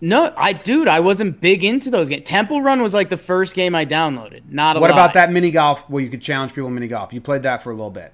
No, 0.00 0.34
I 0.36 0.52
dude, 0.52 0.88
I 0.88 1.00
wasn't 1.00 1.40
big 1.40 1.62
into 1.62 1.88
those 1.90 2.08
games. 2.08 2.24
Temple 2.24 2.60
Run 2.60 2.82
was 2.82 2.92
like 2.92 3.08
the 3.08 3.16
first 3.16 3.54
game 3.54 3.74
I 3.74 3.86
downloaded. 3.86 4.42
Not 4.48 4.76
a 4.76 4.80
What 4.80 4.90
lie. 4.90 4.96
about 4.96 5.14
that 5.14 5.30
mini 5.30 5.52
golf 5.52 5.88
where 5.88 6.02
you 6.02 6.10
could 6.10 6.22
challenge 6.22 6.52
people 6.52 6.66
in 6.66 6.74
mini 6.74 6.88
golf? 6.88 7.12
You 7.12 7.20
played 7.20 7.44
that 7.44 7.62
for 7.62 7.70
a 7.70 7.74
little 7.74 7.90
bit. 7.90 8.12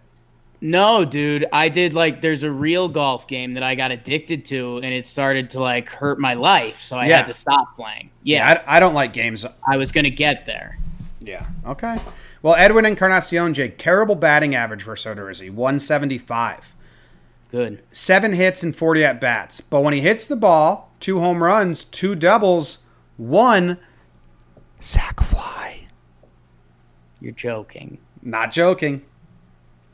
No, 0.61 1.05
dude, 1.05 1.47
I 1.53 1.69
did 1.69 1.95
like 1.95 2.21
there's 2.21 2.43
a 2.43 2.51
real 2.51 2.89
golf 2.89 3.29
game 3.29 3.55
that 3.55 3.63
I 3.63 3.75
got 3.77 3.93
addicted 3.93 4.45
to 4.47 4.79
and 4.83 4.93
it 4.93 5.07
started 5.07 5.51
to 5.51 5.61
like 5.61 5.89
hurt 5.89 6.19
my 6.19 6.35
life, 6.35 6.81
so 6.81 6.97
I 6.97 7.07
Yeah. 7.07 7.19
had 7.19 7.27
to 7.27 7.35
stop 7.35 7.77
playing. 7.77 8.11
Yeah, 8.25 8.39
Yeah, 8.55 8.63
I, 8.67 8.77
I 8.77 8.81
don't 8.81 8.95
like 8.95 9.13
games. 9.13 9.47
I 9.71 9.77
was 9.77 9.93
going 9.93 10.05
to 10.05 10.11
get 10.11 10.47
there. 10.47 10.79
Yeah. 11.21 11.47
Okay. 11.67 11.99
Well, 12.43 12.55
Edwin 12.57 12.85
Encarnacion, 12.87 13.55
Jake, 13.55 13.79
terrible 13.79 14.15
batting 14.15 14.55
average 14.55 14.83
for 14.83 14.95
Soterizzi, 14.97 15.51
175. 15.51 16.75
Good. 17.51 17.83
Seven 17.93 18.33
hits 18.33 18.63
and 18.63 18.75
40 18.75 19.05
at 19.05 19.21
bats. 19.21 19.61
But 19.61 19.83
when 19.83 19.95
he 19.95 20.01
hits 20.01 20.27
the 20.27 20.37
ball, 20.37 20.93
two 21.01 21.21
home 21.21 21.43
runs, 21.43 21.85
two 21.85 22.15
doubles, 22.15 22.79
one 23.17 23.79
sack 24.81 25.21
fly. 25.21 25.87
You're 27.21 27.33
joking. 27.33 27.99
Not 28.23 28.53
joking. 28.53 29.03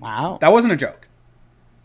Wow. 0.04 0.38
That 0.40 0.52
wasn't 0.52 0.75
a 0.75 0.76
joke. 0.76 1.08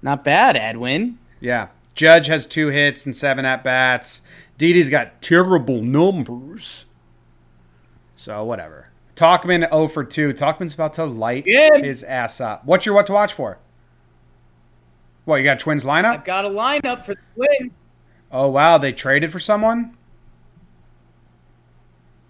Not 0.01 0.23
bad, 0.23 0.55
Edwin. 0.55 1.17
Yeah. 1.39 1.69
Judge 1.95 2.27
has 2.27 2.45
two 2.45 2.67
hits 2.67 3.05
and 3.05 3.15
seven 3.15 3.45
at 3.45 3.63
bats. 3.63 4.21
Didi's 4.57 4.89
got 4.89 5.21
terrible 5.21 5.81
numbers. 5.81 6.85
So 8.15 8.43
whatever. 8.43 8.89
Tauchman 9.15 9.69
0 9.69 9.88
for 9.88 10.03
2. 10.03 10.33
Tauchman's 10.33 10.73
about 10.73 10.93
to 10.95 11.05
light 11.05 11.45
Good. 11.45 11.83
his 11.83 12.03
ass 12.03 12.39
up. 12.39 12.65
What's 12.65 12.85
your 12.85 12.95
what 12.95 13.07
to 13.07 13.13
watch 13.13 13.33
for? 13.33 13.59
What, 15.25 15.38
you 15.38 15.43
got 15.43 15.59
Twins 15.59 15.83
lineup? 15.83 16.13
I've 16.13 16.25
got 16.25 16.45
a 16.45 16.49
lineup 16.49 17.05
for 17.05 17.15
the 17.15 17.21
Twins. 17.35 17.71
Oh 18.31 18.47
wow, 18.47 18.77
they 18.77 18.93
traded 18.93 19.31
for 19.31 19.39
someone? 19.39 19.97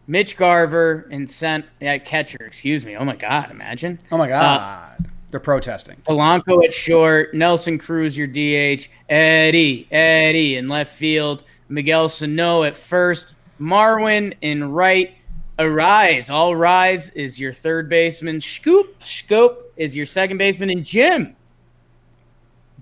Mitch 0.08 0.38
Garver 0.38 1.08
and 1.12 1.29
sent 1.29 1.65
yeah, 1.79 1.98
catcher, 1.98 2.43
excuse 2.46 2.86
me. 2.86 2.96
Oh 2.96 3.05
my 3.05 3.15
god, 3.15 3.51
imagine. 3.51 4.00
Oh 4.12 4.17
my 4.17 4.25
uh, 4.25 4.41
god. 4.41 5.10
They're 5.32 5.40
protesting. 5.40 5.98
Polanco 6.08 6.64
at 6.64 6.74
short, 6.74 7.34
Nelson 7.34 7.78
Cruz 7.78 8.18
your 8.18 8.28
DH, 8.28 8.88
Eddie, 9.10 9.88
Eddie 9.92 10.56
in 10.56 10.68
left 10.68 10.96
field, 10.96 11.44
Miguel 11.68 12.10
Sano 12.10 12.64
at 12.64 12.76
first, 12.76 13.36
Marwin 13.60 14.36
in 14.42 14.72
right. 14.72 15.14
Arraez, 15.60 16.32
all 16.32 16.56
rise 16.56 17.10
is 17.10 17.38
your 17.38 17.52
third 17.52 17.90
baseman. 17.90 18.40
Schoop, 18.40 18.98
Schoop 19.02 19.58
is 19.76 19.96
your 19.96 20.06
second 20.06 20.38
baseman, 20.38 20.70
and 20.70 20.86
Jim. 20.86 21.36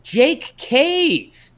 Jake 0.03 0.53
Cave. 0.57 1.49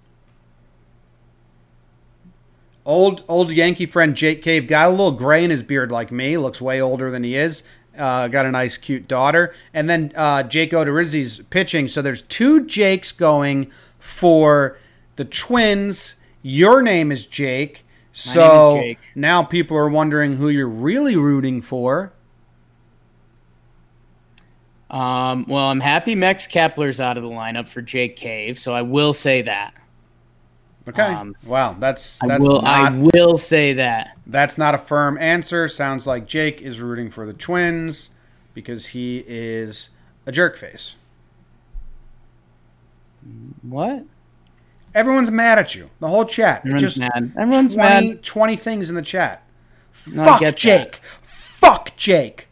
Old 2.86 3.24
old 3.28 3.52
Yankee 3.52 3.86
friend 3.86 4.16
Jake 4.16 4.42
Cave 4.42 4.68
got 4.68 4.88
a 4.88 4.92
little 4.92 5.12
gray 5.12 5.44
in 5.44 5.52
his 5.52 5.62
beard 5.62 5.92
like 5.92 6.12
me. 6.12 6.38
Looks 6.38 6.62
way 6.62 6.82
older 6.82 7.12
than 7.12 7.24
he 7.24 7.36
is. 7.36 7.64
Uh, 8.00 8.30
got 8.30 8.46
a 8.46 8.52
nice, 8.52 8.78
cute 8.78 9.08
daughter. 9.08 9.54
And 9.74 9.90
then 9.90 10.14
uh, 10.16 10.44
Jake 10.44 10.72
Odorizzi's 10.72 11.42
pitching. 11.50 11.88
So 11.90 12.02
there's 12.02 12.22
two 12.24 12.66
Jakes 12.66 13.12
going 13.12 13.70
for 14.00 14.78
the 15.18 15.26
Twins. 15.26 16.16
Your 16.42 16.82
name 16.82 17.12
is 17.12 17.26
Jake. 17.26 17.86
So 18.14 18.78
is 18.78 18.84
Jake. 18.84 19.00
now 19.16 19.44
people 19.44 19.78
are 19.78 19.90
wondering 19.90 20.38
who 20.38 20.48
you're 20.48 20.68
really 20.68 21.16
rooting 21.16 21.62
for. 21.62 22.14
Um, 24.90 25.46
well, 25.48 25.66
I'm 25.66 25.82
happy 25.82 26.16
Max 26.16 26.48
Kepler's 26.48 27.00
out 27.00 27.18
of 27.18 27.24
the 27.24 27.30
lineup 27.30 27.68
for 27.68 27.82
Jake 27.82 28.16
Cave, 28.16 28.58
so 28.58 28.74
I 28.74 28.82
will 28.82 29.14
say 29.14 29.44
that. 29.44 29.74
Okay. 30.88 31.02
Um, 31.02 31.36
wow, 31.46 31.76
that's 31.80 32.22
I 32.24 32.28
that's 32.28 32.42
will. 32.42 32.62
not 32.62 32.94
I 32.94 32.98
will 33.14 33.38
say 33.38 33.74
that. 33.74 34.18
That's 34.26 34.58
not 34.58 34.74
a 34.74 34.78
firm 34.78 35.18
answer. 35.18 35.68
Sounds 35.68 36.08
like 36.08 36.28
Jake 36.28 36.62
is 36.62 36.80
rooting 36.80 37.10
for 37.10 37.26
the 37.26 37.34
Twins 37.34 38.10
because 38.54 38.88
he 38.88 39.24
is 39.28 39.90
a 40.26 40.32
jerk 40.32 40.58
face. 40.58 40.96
What? 43.62 44.06
Everyone's 44.96 45.30
mad 45.30 45.60
at 45.60 45.76
you. 45.76 45.90
The 46.00 46.08
whole 46.08 46.26
chat. 46.26 46.60
Everyone's 46.60 46.82
just 46.82 46.98
mad. 46.98 47.34
Everyone's 47.38 47.76
20, 47.76 48.08
mad. 48.14 48.24
20 48.24 48.56
things 48.56 48.90
in 48.90 48.96
the 48.96 49.02
chat. 49.02 49.44
No, 50.08 50.24
fuck 50.24 50.40
get 50.40 50.52
that. 50.52 50.58
Jake. 50.58 50.96
Fuck 51.22 51.96
Jake. 51.96 52.48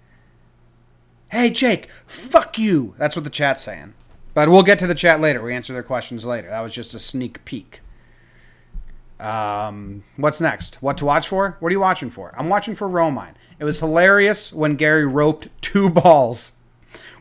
Hey 1.30 1.50
Jake, 1.50 1.90
fuck 2.06 2.58
you. 2.58 2.96
That's 2.98 3.16
what 3.16 3.24
the 3.24 3.30
chat's 3.30 3.64
saying. 3.64 3.94
But 4.34 4.50
we'll 4.50 4.64
get 4.64 4.80
to 4.80 4.88
the 4.88 4.96
chat 4.96 5.20
later. 5.20 5.42
We 5.42 5.54
answer 5.54 5.74
their 5.74 5.84
questions 5.84 6.24
later. 6.26 6.50
That 6.50 6.62
was 6.62 6.74
just 6.74 6.94
a 6.94 7.00
sneak 7.00 7.44
peek. 7.44 7.82
Um, 9.20 10.04
what's 10.16 10.40
next? 10.40 10.82
What 10.82 10.98
to 10.98 11.06
watch 11.06 11.28
for? 11.28 11.58
What 11.60 11.70
are 11.70 11.72
you 11.72 11.80
watching 11.80 12.10
for? 12.10 12.34
I'm 12.38 12.50
watching 12.50 12.76
for 12.76 12.88
Romine. 12.88 13.34
It 13.60 13.64
was 13.64 13.80
hilarious 13.80 14.54
when 14.54 14.76
Gary 14.76 15.06
roped 15.06 15.50
two 15.62 15.90
balls. 15.92 16.54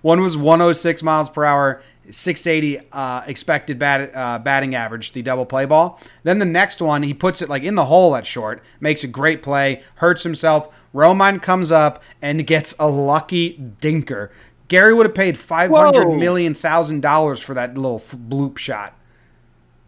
One 0.02 0.20
was 0.20 0.36
106 0.36 1.02
miles 1.02 1.30
per 1.30 1.44
hour, 1.44 1.82
680 2.10 2.86
uh, 2.92 3.22
expected 3.26 3.78
bat, 3.78 4.10
uh, 4.14 4.38
batting 4.38 4.74
average, 4.74 5.12
the 5.12 5.22
double 5.22 5.46
play 5.46 5.64
ball. 5.64 6.00
Then 6.22 6.38
the 6.38 6.44
next 6.44 6.80
one, 6.80 7.02
he 7.02 7.14
puts 7.14 7.42
it 7.42 7.48
like 7.48 7.62
in 7.62 7.74
the 7.74 7.86
hole 7.86 8.14
at 8.14 8.26
short, 8.26 8.62
makes 8.78 9.02
a 9.02 9.08
great 9.08 9.42
play, 9.42 9.82
hurts 9.96 10.22
himself. 10.22 10.72
Romine 10.94 11.42
comes 11.42 11.70
up 11.72 12.02
and 12.22 12.46
gets 12.46 12.74
a 12.78 12.88
lucky 12.88 13.58
dinker. 13.80 14.30
Gary 14.68 14.94
would 14.94 15.06
have 15.06 15.14
paid 15.14 15.38
five 15.38 15.70
hundred 15.70 16.16
million 16.16 16.54
thousand 16.54 17.00
dollars 17.00 17.40
for 17.40 17.54
that 17.54 17.76
little 17.76 18.02
f- 18.04 18.16
bloop 18.16 18.58
shot. 18.58 18.98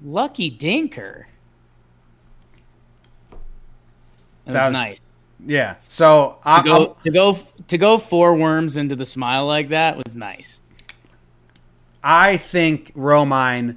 Lucky 0.02 0.50
Dinker. 0.50 1.24
That 4.52 4.66
was, 4.66 4.66
was- 4.68 4.72
nice. 4.72 4.98
Yeah. 5.46 5.76
So 5.86 6.38
I, 6.44 6.62
To 6.62 6.68
go, 6.68 6.96
to 7.04 7.10
go 7.10 7.38
to 7.68 7.78
go 7.78 7.98
four 7.98 8.34
worms 8.34 8.76
into 8.76 8.96
the 8.96 9.06
smile 9.06 9.46
like 9.46 9.68
that 9.68 9.96
was 9.96 10.16
nice. 10.16 10.60
I 12.02 12.36
think 12.36 12.92
Romine 12.94 13.76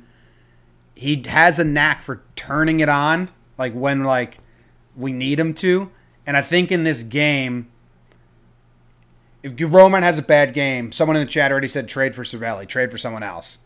he 1.01 1.23
has 1.27 1.57
a 1.57 1.63
knack 1.63 2.01
for 2.03 2.21
turning 2.35 2.79
it 2.79 2.87
on, 2.87 3.29
like 3.57 3.73
when 3.73 4.03
like 4.03 4.37
we 4.95 5.11
need 5.11 5.39
him 5.39 5.53
to. 5.55 5.89
And 6.27 6.37
I 6.37 6.43
think 6.43 6.71
in 6.71 6.83
this 6.83 7.01
game, 7.01 7.71
if 9.41 9.55
Romine 9.55 10.03
has 10.03 10.19
a 10.19 10.21
bad 10.21 10.53
game, 10.53 10.91
someone 10.91 11.17
in 11.17 11.25
the 11.25 11.31
chat 11.31 11.51
already 11.51 11.67
said 11.67 11.87
trade 11.89 12.13
for 12.13 12.23
Cervelli, 12.23 12.67
trade 12.67 12.91
for 12.91 12.99
someone 12.99 13.23
else. 13.23 13.57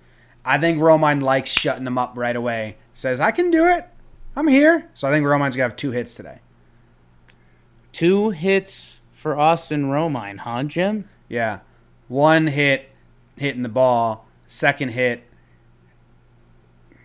I 0.46 0.58
think 0.58 0.80
Romine 0.80 1.22
likes 1.22 1.50
shutting 1.50 1.86
him 1.86 1.98
up 1.98 2.14
right 2.16 2.36
away. 2.36 2.78
Says 2.94 3.20
I 3.20 3.32
can 3.32 3.52
do 3.52 3.66
it. 3.66 3.86
I'm 4.34 4.48
here. 4.48 4.90
So 4.94 5.08
I 5.08 5.12
think 5.12 5.26
Romine's 5.26 5.58
gonna 5.58 5.70
have 5.70 5.76
two 5.76 5.92
hits 5.92 6.16
today. 6.16 6.40
Two 7.96 8.32
hits 8.32 9.00
for 9.14 9.40
Austin 9.40 9.86
Romine, 9.86 10.40
huh, 10.40 10.64
Jim? 10.64 11.08
Yeah, 11.30 11.60
one 12.10 12.48
hit 12.48 12.90
hitting 13.38 13.64
the 13.64 13.70
ball. 13.70 14.28
Second 14.48 14.90
hit 14.90 15.24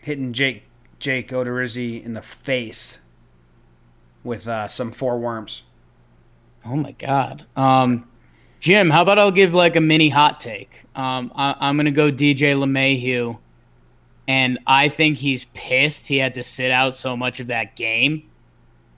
hitting 0.03 0.33
Jake 0.33 0.65
Jake 0.99 1.29
Odorizzi 1.29 2.05
in 2.05 2.15
the 2.15 2.23
face 2.23 2.99
with 4.25 4.49
uh, 4.49 4.67
some 4.67 4.91
four 4.91 5.21
worms. 5.21 5.63
Oh 6.67 6.75
my 6.75 6.91
god. 6.91 7.47
Um, 7.55 8.09
Jim, 8.59 8.91
how 8.91 9.03
about 9.03 9.21
I'll 9.21 9.31
give 9.31 9.55
like 9.55 9.77
a 9.77 9.81
mini 9.81 10.09
hot 10.09 10.41
take? 10.41 10.87
Um, 10.97 11.31
I, 11.37 11.69
am 11.69 11.77
gonna 11.77 11.93
go 11.93 12.11
DJ 12.11 12.57
LeMahieu, 12.57 13.39
and 14.27 14.59
I 14.67 14.89
think 14.89 15.19
he's 15.19 15.45
pissed 15.55 16.09
he 16.09 16.17
had 16.17 16.35
to 16.35 16.43
sit 16.43 16.73
out 16.73 16.97
so 16.97 17.17
much 17.17 17.39
of 17.39 17.47
that 17.47 17.77
game. 17.77 18.29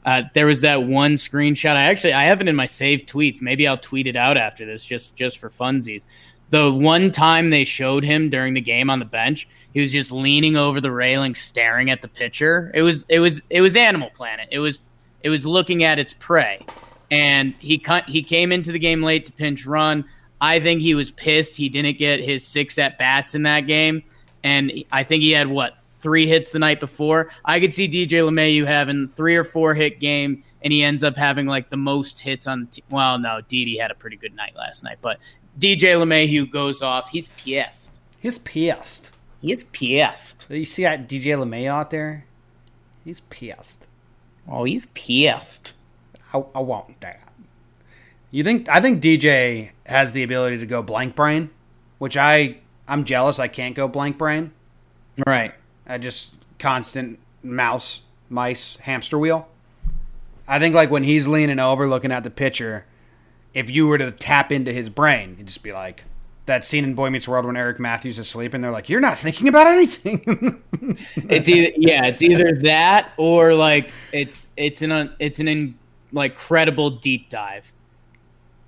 Uh, 0.04 0.22
there 0.34 0.46
was 0.46 0.62
that 0.62 0.82
one 0.82 1.14
screenshot. 1.14 1.76
I 1.76 1.84
actually 1.84 2.12
I 2.12 2.24
have 2.24 2.40
it 2.40 2.48
in 2.48 2.56
my 2.56 2.66
saved 2.66 3.08
tweets. 3.08 3.40
Maybe 3.40 3.68
I'll 3.68 3.78
tweet 3.78 4.06
it 4.06 4.16
out 4.16 4.36
after 4.36 4.66
this, 4.66 4.84
just 4.84 5.14
just 5.14 5.38
for 5.38 5.48
funsies. 5.48 6.04
The 6.50 6.70
one 6.70 7.12
time 7.12 7.50
they 7.50 7.64
showed 7.64 8.04
him 8.04 8.28
during 8.28 8.54
the 8.54 8.60
game 8.60 8.90
on 8.90 8.98
the 8.98 9.04
bench, 9.06 9.48
he 9.72 9.80
was 9.80 9.92
just 9.92 10.12
leaning 10.12 10.56
over 10.56 10.80
the 10.80 10.90
railing, 10.90 11.34
staring 11.34 11.88
at 11.88 12.02
the 12.02 12.08
pitcher. 12.08 12.70
It 12.74 12.82
was 12.82 13.06
it 13.08 13.20
was 13.20 13.42
it 13.48 13.60
was 13.60 13.76
Animal 13.76 14.10
Planet. 14.10 14.48
It 14.50 14.58
was 14.58 14.80
it 15.22 15.30
was 15.30 15.46
looking 15.46 15.84
at 15.84 15.98
its 15.98 16.14
prey, 16.14 16.66
and 17.10 17.54
he 17.58 17.78
cut, 17.78 18.08
he 18.08 18.22
came 18.22 18.52
into 18.52 18.72
the 18.72 18.78
game 18.78 19.02
late 19.02 19.26
to 19.26 19.32
pinch 19.32 19.66
run. 19.66 20.04
I 20.40 20.58
think 20.58 20.82
he 20.82 20.94
was 20.94 21.12
pissed 21.12 21.56
he 21.56 21.68
didn't 21.68 21.98
get 21.98 22.18
his 22.18 22.44
six 22.44 22.76
at 22.76 22.98
bats 22.98 23.36
in 23.36 23.44
that 23.44 23.60
game, 23.60 24.02
and 24.42 24.72
I 24.90 25.04
think 25.04 25.22
he 25.22 25.30
had 25.30 25.46
what 25.46 25.74
three 26.02 26.26
hits 26.26 26.50
the 26.50 26.58
night 26.58 26.80
before. 26.80 27.30
I 27.44 27.60
could 27.60 27.72
see 27.72 27.88
DJ 27.88 28.28
LeMahieu 28.28 28.66
having 28.66 29.08
three 29.08 29.36
or 29.36 29.44
four 29.44 29.72
hit 29.74 30.00
game, 30.00 30.42
and 30.62 30.72
he 30.72 30.82
ends 30.82 31.02
up 31.02 31.16
having 31.16 31.46
like 31.46 31.70
the 31.70 31.76
most 31.76 32.20
hits 32.20 32.46
on. 32.46 32.66
T- 32.66 32.84
well, 32.90 33.18
no, 33.18 33.40
Didi 33.48 33.78
had 33.78 33.90
a 33.90 33.94
pretty 33.94 34.16
good 34.16 34.34
night 34.34 34.54
last 34.56 34.84
night, 34.84 34.98
but 35.00 35.18
DJ 35.58 35.96
LeMahieu 35.96 36.50
goes 36.50 36.82
off. 36.82 37.10
He's 37.10 37.28
pissed. 37.30 37.98
He's 38.20 38.38
pissed. 38.38 39.10
He's 39.40 39.64
pissed. 39.64 40.46
You 40.50 40.64
see 40.64 40.82
that 40.82 41.08
DJ 41.08 41.36
LeMahieu 41.36 41.68
out 41.68 41.90
there? 41.90 42.26
He's 43.04 43.20
pissed. 43.30 43.86
Oh, 44.48 44.64
he's 44.64 44.86
pissed. 44.86 45.72
I, 46.34 46.44
I 46.54 46.60
want 46.60 47.00
that. 47.00 47.20
You 48.30 48.42
think? 48.44 48.68
I 48.68 48.80
think 48.80 49.02
DJ 49.02 49.70
has 49.86 50.12
the 50.12 50.22
ability 50.22 50.58
to 50.58 50.66
go 50.66 50.82
blank 50.82 51.14
brain, 51.14 51.50
which 51.98 52.16
I 52.16 52.58
I'm 52.88 53.04
jealous. 53.04 53.38
I 53.38 53.48
can't 53.48 53.74
go 53.74 53.88
blank 53.88 54.18
brain. 54.18 54.52
Right. 55.26 55.54
I 55.92 55.98
just 55.98 56.32
constant 56.58 57.18
mouse, 57.42 58.00
mice, 58.30 58.76
hamster 58.76 59.18
wheel. 59.18 59.46
I 60.48 60.58
think 60.58 60.74
like 60.74 60.90
when 60.90 61.04
he's 61.04 61.28
leaning 61.28 61.58
over 61.58 61.86
looking 61.86 62.10
at 62.10 62.24
the 62.24 62.30
picture, 62.30 62.86
if 63.52 63.70
you 63.70 63.86
were 63.86 63.98
to 63.98 64.10
tap 64.10 64.50
into 64.50 64.72
his 64.72 64.88
brain, 64.88 65.36
you'd 65.36 65.48
just 65.48 65.62
be 65.62 65.72
like 65.72 66.04
that 66.46 66.64
scene 66.64 66.84
in 66.84 66.94
Boy 66.94 67.10
Meets 67.10 67.28
World 67.28 67.44
when 67.44 67.56
Eric 67.56 67.78
Matthews 67.78 68.18
is 68.18 68.26
asleep 68.26 68.54
and 68.54 68.64
they're 68.64 68.70
like, 68.70 68.88
"You're 68.88 69.00
not 69.00 69.18
thinking 69.18 69.48
about 69.48 69.66
anything." 69.66 70.62
it's 71.28 71.48
either 71.48 71.72
yeah, 71.76 72.06
it's 72.06 72.22
either 72.22 72.52
that 72.62 73.12
or 73.18 73.54
like 73.54 73.92
it's 74.12 74.46
it's 74.56 74.80
an 74.80 75.12
it's 75.18 75.40
an 75.40 75.48
in, 75.48 75.78
like 76.10 76.36
credible 76.36 76.88
deep 76.88 77.28
dive. 77.28 77.70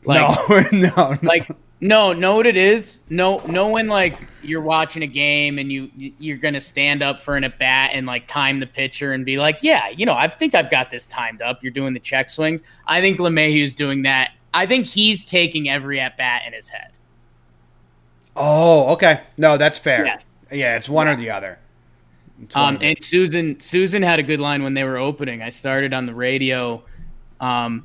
Like, 0.05 0.21
no, 0.49 0.61
no, 0.73 0.91
no, 0.91 1.19
like 1.23 1.49
no, 1.85 2.13
know 2.13 2.37
what 2.37 2.47
it 2.47 2.57
is? 2.57 3.01
No, 3.09 3.39
no 3.47 3.69
when 3.69 3.89
like 3.89 4.17
you're 4.43 4.61
watching 4.61 5.03
a 5.03 5.07
game 5.07 5.59
and 5.59 5.71
you 5.71 5.91
you're 5.97 6.39
gonna 6.39 6.61
stand 6.61 7.03
up 7.03 7.21
for 7.21 7.37
an 7.37 7.45
at 7.45 7.59
bat 7.59 7.91
and 7.93 8.07
like 8.07 8.27
time 8.27 8.61
the 8.61 8.67
pitcher 8.67 9.13
and 9.13 9.25
be 9.25 9.37
like, 9.37 9.63
yeah, 9.63 9.89
you 9.89 10.07
know, 10.07 10.15
I 10.15 10.29
think 10.29 10.55
I've 10.55 10.71
got 10.71 10.91
this 10.91 11.07
timed 11.07 11.43
up. 11.43 11.63
You're 11.63 11.73
doing 11.73 11.95
the 11.95 12.01
check 12.01 12.31
swings. 12.31 12.63
I 12.87 13.01
think 13.01 13.19
LeMahieu's 13.19 13.75
doing 13.75 14.03
that 14.03 14.31
I 14.55 14.67
think 14.67 14.87
he's 14.87 15.25
taking 15.25 15.69
every 15.69 16.01
at 16.01 16.17
bat 16.17 16.43
in 16.47 16.53
his 16.53 16.69
head. 16.69 16.93
Oh, 18.37 18.93
okay. 18.93 19.23
No, 19.37 19.57
that's 19.57 19.77
fair. 19.77 20.07
Yes. 20.07 20.25
Yeah, 20.51 20.77
it's 20.77 20.89
one 20.89 21.09
yeah. 21.09 21.13
or 21.13 21.17
the 21.17 21.31
other. 21.31 21.59
Um, 22.55 22.79
and 22.81 22.97
Suzyn 22.99 23.57
Suzyn 23.59 24.03
had 24.03 24.19
a 24.19 24.23
good 24.23 24.41
line 24.41 24.63
when 24.63 24.75
they 24.75 24.85
were 24.85 24.97
opening. 24.97 25.43
I 25.43 25.51
started 25.51 25.93
on 25.93 26.07
the 26.07 26.15
radio 26.15 26.83
um, 27.41 27.85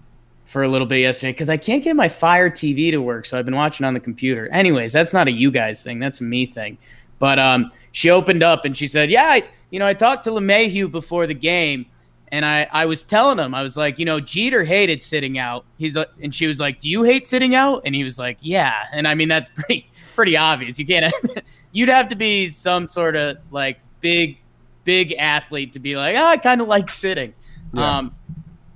for 0.50 0.64
a 0.64 0.68
little 0.68 0.88
bit 0.88 1.02
yesterday 1.02 1.32
because 1.32 1.48
I 1.48 1.58
can't 1.58 1.84
get 1.84 1.96
my 1.96 2.10
Fire 2.10 2.50
TV 2.50 2.90
to 2.90 2.98
work, 2.98 3.28
so 3.28 3.38
I've 3.38 3.46
been 3.46 3.56
watching 3.56 3.86
on 3.86 3.94
the 3.94 4.00
computer. 4.00 4.50
Anyways, 4.52 4.92
that's 4.92 5.14
not 5.14 5.28
a 5.28 5.32
you 5.32 5.52
guys 5.52 5.84
thing. 5.84 6.00
That's 6.00 6.22
a 6.22 6.24
me 6.24 6.48
thing. 6.48 6.80
But 7.20 7.38
um, 7.38 7.72
she 7.92 8.10
opened 8.10 8.42
up 8.42 8.66
and 8.66 8.76
she 8.76 8.88
said, 8.88 9.12
"Yeah, 9.12 9.26
I, 9.26 9.44
you 9.70 9.78
know, 9.78 9.86
I 9.86 9.94
talked 9.94 10.24
to 10.24 10.32
LeMahieu 10.32 10.90
before 10.92 11.28
the 11.28 11.36
game." 11.36 11.86
And 12.32 12.46
I, 12.46 12.68
I 12.72 12.86
was 12.86 13.04
telling 13.04 13.40
him, 13.40 13.56
I 13.56 13.64
was 13.64 13.76
like, 13.76 13.98
you 13.98 14.06
know, 14.06 14.20
Jeter 14.20 14.64
hated 14.64 15.02
sitting 15.02 15.38
out. 15.38 15.66
He's 15.78 15.96
uh, 15.96 16.06
and 16.22 16.34
she 16.34 16.48
was 16.48 16.60
like, 16.60 16.80
"Do 16.80 16.90
you 16.90 17.04
hate 17.04 17.28
sitting 17.28 17.54
out?" 17.54 17.84
And 17.86 17.94
he 17.94 18.04
was 18.04 18.18
like, 18.18 18.40
"Yeah." 18.42 18.86
And 18.92 19.08
I 19.08 19.14
mean, 19.14 19.28
that's 19.28 19.50
pretty 19.56 19.88
pretty 20.16 20.36
obvious. 20.36 20.80
You 20.80 20.86
can't. 20.88 21.14
you'd 21.74 21.90
have 21.90 22.08
to 22.08 22.16
be 22.16 22.50
some 22.50 22.88
sort 22.88 23.16
of 23.16 23.38
like 23.52 23.80
big 24.02 24.40
big 24.84 25.14
athlete 25.14 25.74
to 25.74 25.80
be 25.80 25.96
like, 25.96 26.16
"Oh, 26.16 26.26
I 26.26 26.38
kind 26.38 26.60
of 26.60 26.68
like 26.68 26.90
sitting." 26.90 27.36
Yeah. 27.72 27.98
Um, 27.98 28.16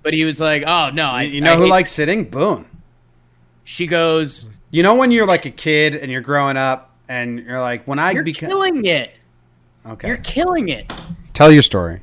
but 0.03 0.13
he 0.13 0.25
was 0.25 0.39
like, 0.39 0.63
"Oh 0.65 0.89
no, 0.91 1.05
I." 1.05 1.23
You 1.23 1.41
know 1.41 1.53
I 1.53 1.57
who 1.57 1.67
likes 1.67 1.91
sitting? 1.91 2.25
Boone. 2.25 2.65
She 3.63 3.87
goes. 3.87 4.49
You 4.71 4.83
know 4.83 4.95
when 4.95 5.11
you're 5.11 5.27
like 5.27 5.45
a 5.45 5.51
kid 5.51 5.95
and 5.95 6.11
you're 6.11 6.21
growing 6.21 6.57
up 6.57 6.93
and 7.07 7.39
you're 7.39 7.61
like, 7.61 7.85
when 7.85 7.99
I 7.99 8.11
you're 8.11 8.23
beca- 8.23 8.47
killing 8.47 8.85
it. 8.85 9.11
Okay. 9.85 10.07
You're 10.07 10.17
killing 10.17 10.69
it. 10.69 10.91
Tell 11.33 11.51
your 11.51 11.61
story. 11.61 12.01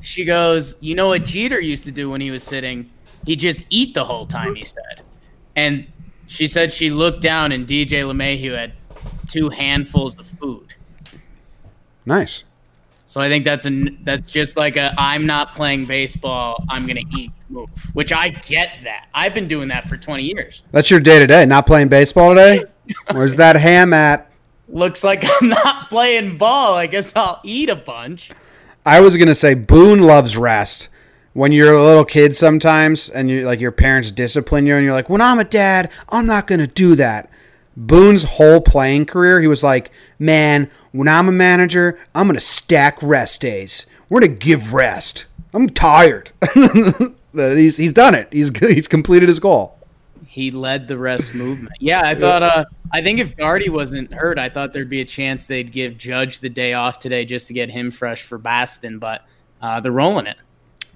She 0.00 0.24
goes, 0.24 0.76
You 0.80 0.94
know 0.94 1.08
what 1.08 1.24
Jeter 1.24 1.60
used 1.60 1.84
to 1.84 1.92
do 1.92 2.10
when 2.10 2.20
he 2.20 2.30
was 2.30 2.42
sitting? 2.42 2.90
He'd 3.26 3.36
just 3.36 3.64
eat 3.68 3.94
the 3.94 4.04
whole 4.04 4.26
time, 4.26 4.54
he 4.54 4.64
said. 4.64 5.02
And 5.54 5.86
she 6.26 6.46
said 6.46 6.72
she 6.72 6.90
looked 6.90 7.20
down 7.20 7.52
and 7.52 7.66
DJ 7.66 8.02
LeMahieu 8.02 8.56
had 8.56 8.72
two 9.28 9.50
handfuls 9.50 10.18
of 10.18 10.26
food. 10.26 10.74
Nice. 12.06 12.44
So 13.10 13.20
I 13.20 13.28
think 13.28 13.44
that's 13.44 13.66
a 13.66 13.88
that's 14.04 14.30
just 14.30 14.56
like 14.56 14.76
a 14.76 14.94
I'm 14.96 15.26
not 15.26 15.52
playing 15.52 15.86
baseball, 15.86 16.64
I'm 16.68 16.86
gonna 16.86 17.00
eat 17.18 17.32
move. 17.48 17.68
Which 17.92 18.12
I 18.12 18.28
get 18.28 18.70
that. 18.84 19.08
I've 19.12 19.34
been 19.34 19.48
doing 19.48 19.66
that 19.70 19.88
for 19.88 19.96
20 19.96 20.22
years. 20.22 20.62
That's 20.70 20.92
your 20.92 21.00
day 21.00 21.18
to 21.18 21.26
day. 21.26 21.44
Not 21.44 21.66
playing 21.66 21.88
baseball 21.88 22.36
today. 22.36 22.62
Where's 23.10 23.34
that 23.34 23.56
ham 23.56 23.92
at? 23.92 24.30
Looks 24.68 25.02
like 25.02 25.24
I'm 25.24 25.48
not 25.48 25.88
playing 25.88 26.38
ball. 26.38 26.74
I 26.74 26.86
guess 26.86 27.12
I'll 27.16 27.40
eat 27.42 27.68
a 27.68 27.74
bunch. 27.74 28.30
I 28.86 29.00
was 29.00 29.16
gonna 29.16 29.34
say 29.34 29.54
Boone 29.54 30.02
loves 30.02 30.36
rest. 30.36 30.88
When 31.32 31.50
you're 31.50 31.72
a 31.72 31.82
little 31.82 32.04
kid, 32.04 32.36
sometimes, 32.36 33.08
and 33.08 33.28
you 33.28 33.44
like 33.44 33.60
your 33.60 33.72
parents 33.72 34.12
discipline 34.12 34.66
you, 34.66 34.76
and 34.76 34.84
you're 34.84 34.94
like, 34.94 35.10
"When 35.10 35.20
I'm 35.20 35.40
a 35.40 35.44
dad, 35.44 35.90
I'm 36.10 36.26
not 36.26 36.46
gonna 36.46 36.68
do 36.68 36.94
that." 36.94 37.28
Boone's 37.76 38.24
whole 38.24 38.60
playing 38.60 39.06
career, 39.06 39.40
he 39.40 39.46
was 39.46 39.62
like, 39.62 39.90
"Man, 40.18 40.70
when 40.92 41.08
I'm 41.08 41.28
a 41.28 41.32
manager, 41.32 41.98
I'm 42.14 42.26
gonna 42.26 42.40
stack 42.40 42.98
rest 43.02 43.40
days. 43.40 43.86
We're 44.08 44.20
gonna 44.20 44.34
give 44.34 44.72
rest. 44.72 45.26
I'm 45.54 45.68
tired." 45.68 46.30
he's 47.34 47.76
he's 47.76 47.92
done 47.92 48.14
it. 48.14 48.32
He's 48.32 48.56
he's 48.58 48.88
completed 48.88 49.28
his 49.28 49.38
goal 49.38 49.76
he 50.30 50.52
led 50.52 50.86
the 50.86 50.96
rest 50.96 51.34
movement. 51.34 51.74
Yeah, 51.80 52.06
I 52.06 52.14
thought. 52.14 52.44
Uh, 52.44 52.64
I 52.92 53.02
think 53.02 53.18
if 53.18 53.36
Gardy 53.36 53.68
wasn't 53.68 54.14
hurt, 54.14 54.38
I 54.38 54.48
thought 54.48 54.72
there'd 54.72 54.88
be 54.88 55.00
a 55.00 55.04
chance 55.04 55.46
they'd 55.46 55.72
give 55.72 55.98
Judge 55.98 56.38
the 56.38 56.48
day 56.48 56.72
off 56.72 57.00
today 57.00 57.24
just 57.24 57.48
to 57.48 57.52
get 57.52 57.68
him 57.68 57.90
fresh 57.90 58.22
for 58.22 58.38
Boston. 58.38 59.00
But 59.00 59.24
uh, 59.60 59.80
they're 59.80 59.90
rolling 59.90 60.28
it. 60.28 60.36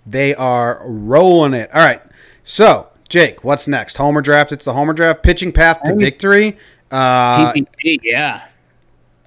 They 0.06 0.36
are 0.36 0.80
rolling 0.84 1.52
it. 1.52 1.68
All 1.74 1.84
right. 1.84 2.00
So, 2.44 2.90
Jake, 3.08 3.44
what's 3.44 3.68
next? 3.68 3.96
Homer 3.96 4.20
draft. 4.20 4.52
It's 4.52 4.64
the 4.64 4.72
Homer 4.72 4.92
draft. 4.92 5.22
Pitching 5.22 5.52
path 5.52 5.82
to 5.84 5.94
victory. 5.94 6.56
Uh, 6.90 7.52
PPP, 7.52 8.00
yeah. 8.02 8.46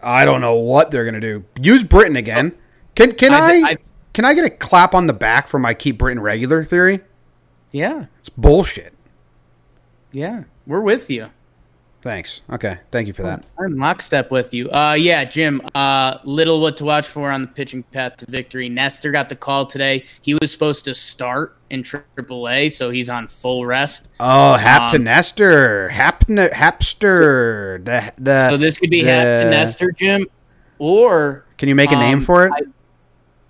I 0.02 0.26
don't 0.26 0.42
know 0.42 0.56
what 0.56 0.92
they're 0.92 1.06
gonna 1.06 1.20
do. 1.20 1.44
Use 1.60 1.84
Britton 1.84 2.16
again. 2.16 2.54
Can 2.96 3.14
can 3.14 3.34
I, 3.34 3.38
I, 3.38 3.62
I 3.66 3.78
can 4.14 4.26
I 4.26 4.34
get 4.34 4.46
a 4.46 4.50
clap 4.50 4.94
on 4.94 5.08
the 5.08 5.14
back 5.14 5.48
for 5.48 5.60
my 5.60 5.74
keep 5.74 5.98
Britton 5.98 6.22
regular 6.22 6.64
theory? 6.64 7.02
Yeah, 7.72 8.06
it's 8.20 8.30
bullshit. 8.30 8.94
Yeah, 10.12 10.44
we're 10.66 10.82
with 10.82 11.10
you. 11.10 11.30
Thanks. 12.04 12.42
Okay, 12.50 12.78
thank 12.92 13.08
you 13.08 13.14
for 13.14 13.24
that. 13.24 13.44
I'm 13.60 13.76
lockstep 13.76 14.30
with 14.32 14.54
you. 14.54 14.72
Uh, 14.72 14.94
yeah, 14.94 15.26
Jim. 15.26 15.62
Uh, 15.74 16.20
little 16.24 16.62
what 16.62 16.78
to 16.78 16.86
watch 16.86 17.08
for 17.08 17.32
on 17.32 17.42
the 17.42 17.48
pitching 17.48 17.84
path 17.84 18.18
to 18.18 18.26
victory. 18.28 18.70
Nestor 18.70 19.12
got 19.12 19.30
the 19.30 19.36
call 19.36 19.66
today. 19.66 20.06
He 20.22 20.36
was 20.36 20.52
supposed 20.52 20.86
to 20.86 20.94
start 20.94 21.58
in 21.70 21.84
AAA, 21.84 22.72
so 22.72 22.92
he's 22.92 23.10
on 23.10 23.28
full 23.28 23.66
rest. 23.66 24.10
Oh, 24.20 24.54
Happ 24.56 24.84
um, 24.84 24.92
to 24.92 25.00
Nestor, 25.00 25.90
Happ 25.90 26.26
Hapster. 26.28 27.84
The 27.84 28.14
the. 28.18 28.50
So 28.52 28.58
this 28.58 28.78
could 28.78 28.90
be 28.92 29.02
the, 29.04 29.10
Happ 29.10 29.44
to 29.44 29.50
Nestor, 29.50 29.92
Jim. 29.92 30.28
or 30.78 31.46
Can 31.58 31.68
you 31.68 31.76
make 31.76 31.92
a 31.92 31.96
name 31.96 32.20
Um, 32.20 32.24
for 32.24 32.46
it? 32.46 32.52
I, 32.54 32.62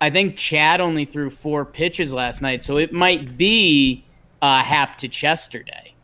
I 0.06 0.10
think 0.10 0.36
Chad 0.36 0.80
only 0.80 1.04
threw 1.04 1.28
four 1.30 1.64
pitches 1.64 2.12
last 2.12 2.40
night, 2.40 2.62
so 2.62 2.78
it 2.78 2.92
might 2.92 3.36
be 3.36 4.04
uh, 4.40 4.62
Happ 4.62 4.96
to 4.98 5.08
Chester 5.08 5.62
Day. 5.62 5.94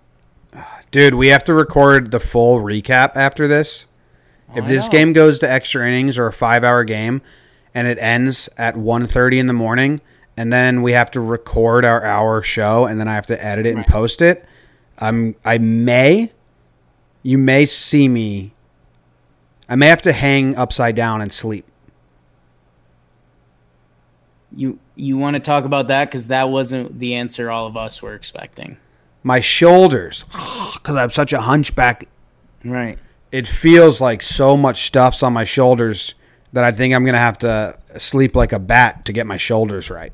Dude, 0.90 1.14
we 1.14 1.28
have 1.28 1.44
to 1.44 1.54
record 1.54 2.10
the 2.10 2.20
full 2.20 2.60
recap 2.60 3.16
after 3.16 3.48
this. 3.48 3.86
Oh, 4.50 4.58
if 4.58 4.66
this 4.66 4.88
game 4.88 5.12
goes 5.12 5.38
to 5.40 5.50
extra 5.50 5.86
innings 5.86 6.16
or 6.18 6.26
a 6.26 6.32
five-hour 6.32 6.84
game, 6.84 7.22
and 7.74 7.88
it 7.88 7.98
ends 7.98 8.48
at 8.56 8.76
1.30 8.76 9.38
in 9.38 9.46
the 9.46 9.52
morning, 9.52 10.00
and 10.36 10.52
then 10.52 10.82
we 10.82 10.92
have 10.92 11.10
to 11.12 11.20
record 11.20 11.84
our 11.84 12.04
hour 12.04 12.42
show, 12.42 12.86
and 12.86 13.00
then 13.00 13.08
I 13.08 13.14
have 13.14 13.26
to 13.26 13.44
edit 13.44 13.66
it 13.66 13.74
and 13.74 13.86
post 13.86 14.22
it, 14.22 14.46
I'm 14.98 15.34
I 15.44 15.58
may, 15.58 16.32
you 17.22 17.38
may 17.38 17.66
see 17.66 18.08
me. 18.08 18.52
I 19.68 19.76
may 19.76 19.88
have 19.88 20.02
to 20.02 20.12
hang 20.12 20.54
upside 20.56 20.94
down 20.94 21.20
and 21.20 21.32
sleep. 21.32 21.66
You 24.54 24.78
you 24.94 25.16
want 25.16 25.34
to 25.34 25.40
talk 25.40 25.64
about 25.64 25.88
that 25.88 26.04
because 26.04 26.28
that 26.28 26.48
wasn't 26.48 27.00
the 27.00 27.14
answer 27.14 27.50
all 27.50 27.66
of 27.66 27.76
us 27.76 28.00
were 28.00 28.14
expecting. 28.14 28.76
My 29.24 29.40
shoulders, 29.40 30.24
because 30.74 30.94
I'm 30.96 31.10
such 31.10 31.32
a 31.32 31.40
hunchback 31.40 32.06
Right. 32.64 32.98
it 33.32 33.46
feels 33.48 34.00
like 34.00 34.22
so 34.22 34.56
much 34.56 34.86
stuff's 34.86 35.22
on 35.22 35.32
my 35.32 35.44
shoulders 35.44 36.14
that 36.52 36.62
I 36.64 36.70
think 36.72 36.94
I'm 36.94 37.04
gonna 37.04 37.18
have 37.18 37.38
to 37.38 37.76
sleep 37.98 38.36
like 38.36 38.52
a 38.52 38.58
bat 38.60 39.04
to 39.06 39.12
get 39.12 39.26
my 39.26 39.36
shoulders 39.36 39.90
right. 39.90 40.12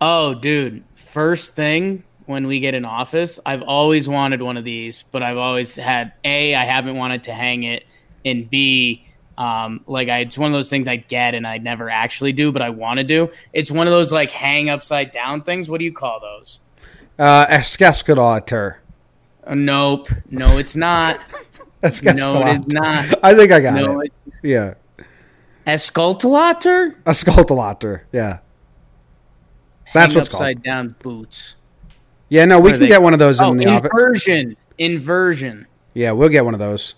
Oh, 0.00 0.34
dude. 0.34 0.84
First 0.94 1.54
thing 1.56 2.04
when 2.26 2.46
we 2.46 2.60
get 2.60 2.74
an 2.74 2.84
office, 2.84 3.38
I've 3.44 3.62
always 3.62 4.08
wanted 4.08 4.40
one 4.42 4.56
of 4.56 4.64
these, 4.64 5.04
but 5.10 5.22
I've 5.22 5.36
always 5.36 5.74
had 5.76 6.12
A, 6.24 6.54
I 6.54 6.64
haven't 6.64 6.96
wanted 6.96 7.24
to 7.24 7.32
hang 7.34 7.64
it, 7.64 7.84
and 8.24 8.48
B, 8.48 9.06
um, 9.36 9.80
like 9.86 10.08
I, 10.08 10.20
it's 10.20 10.38
one 10.38 10.50
of 10.50 10.54
those 10.54 10.70
things 10.70 10.86
I 10.88 10.96
get 10.96 11.34
and 11.34 11.46
I 11.46 11.58
never 11.58 11.90
actually 11.90 12.32
do, 12.32 12.52
but 12.52 12.62
I 12.62 12.70
want 12.70 12.98
to 12.98 13.04
do. 13.04 13.30
It's 13.52 13.70
one 13.70 13.86
of 13.86 13.92
those 13.92 14.12
like 14.12 14.30
hang 14.30 14.70
upside 14.70 15.10
down 15.10 15.42
things. 15.42 15.68
What 15.68 15.78
do 15.78 15.84
you 15.84 15.92
call 15.92 16.20
those? 16.20 16.60
Uh, 17.22 17.46
escalator. 17.48 18.80
Uh, 19.46 19.54
nope. 19.54 20.08
No, 20.30 20.58
it's 20.58 20.74
not. 20.74 21.20
no, 21.82 21.88
it 21.88 22.60
is 22.60 22.66
not. 22.68 23.24
I 23.24 23.34
think 23.34 23.52
I 23.52 23.60
got 23.60 23.74
No, 23.74 24.00
it. 24.00 24.12
it's 24.26 24.36
Yeah, 24.42 24.74
escultulator. 25.66 26.94
escalator. 27.06 28.06
Yeah, 28.12 28.38
that's 29.94 30.12
Hang 30.12 30.14
what's 30.18 30.28
called. 30.28 30.62
down 30.62 30.96
boots. 31.00 31.54
Yeah, 32.28 32.44
no, 32.46 32.58
we 32.60 32.70
What 32.72 32.80
can 32.80 32.88
get 32.88 33.02
one 33.02 33.12
of 33.12 33.18
those 33.18 33.40
Oh, 33.40 33.50
in 33.52 33.56
the 33.58 33.66
office. 33.66 33.90
inversion. 33.92 34.56
Inversion. 34.78 35.66
Yeah, 35.94 36.12
we'll 36.12 36.28
get 36.30 36.44
one 36.44 36.54
of 36.54 36.60
those. 36.60 36.94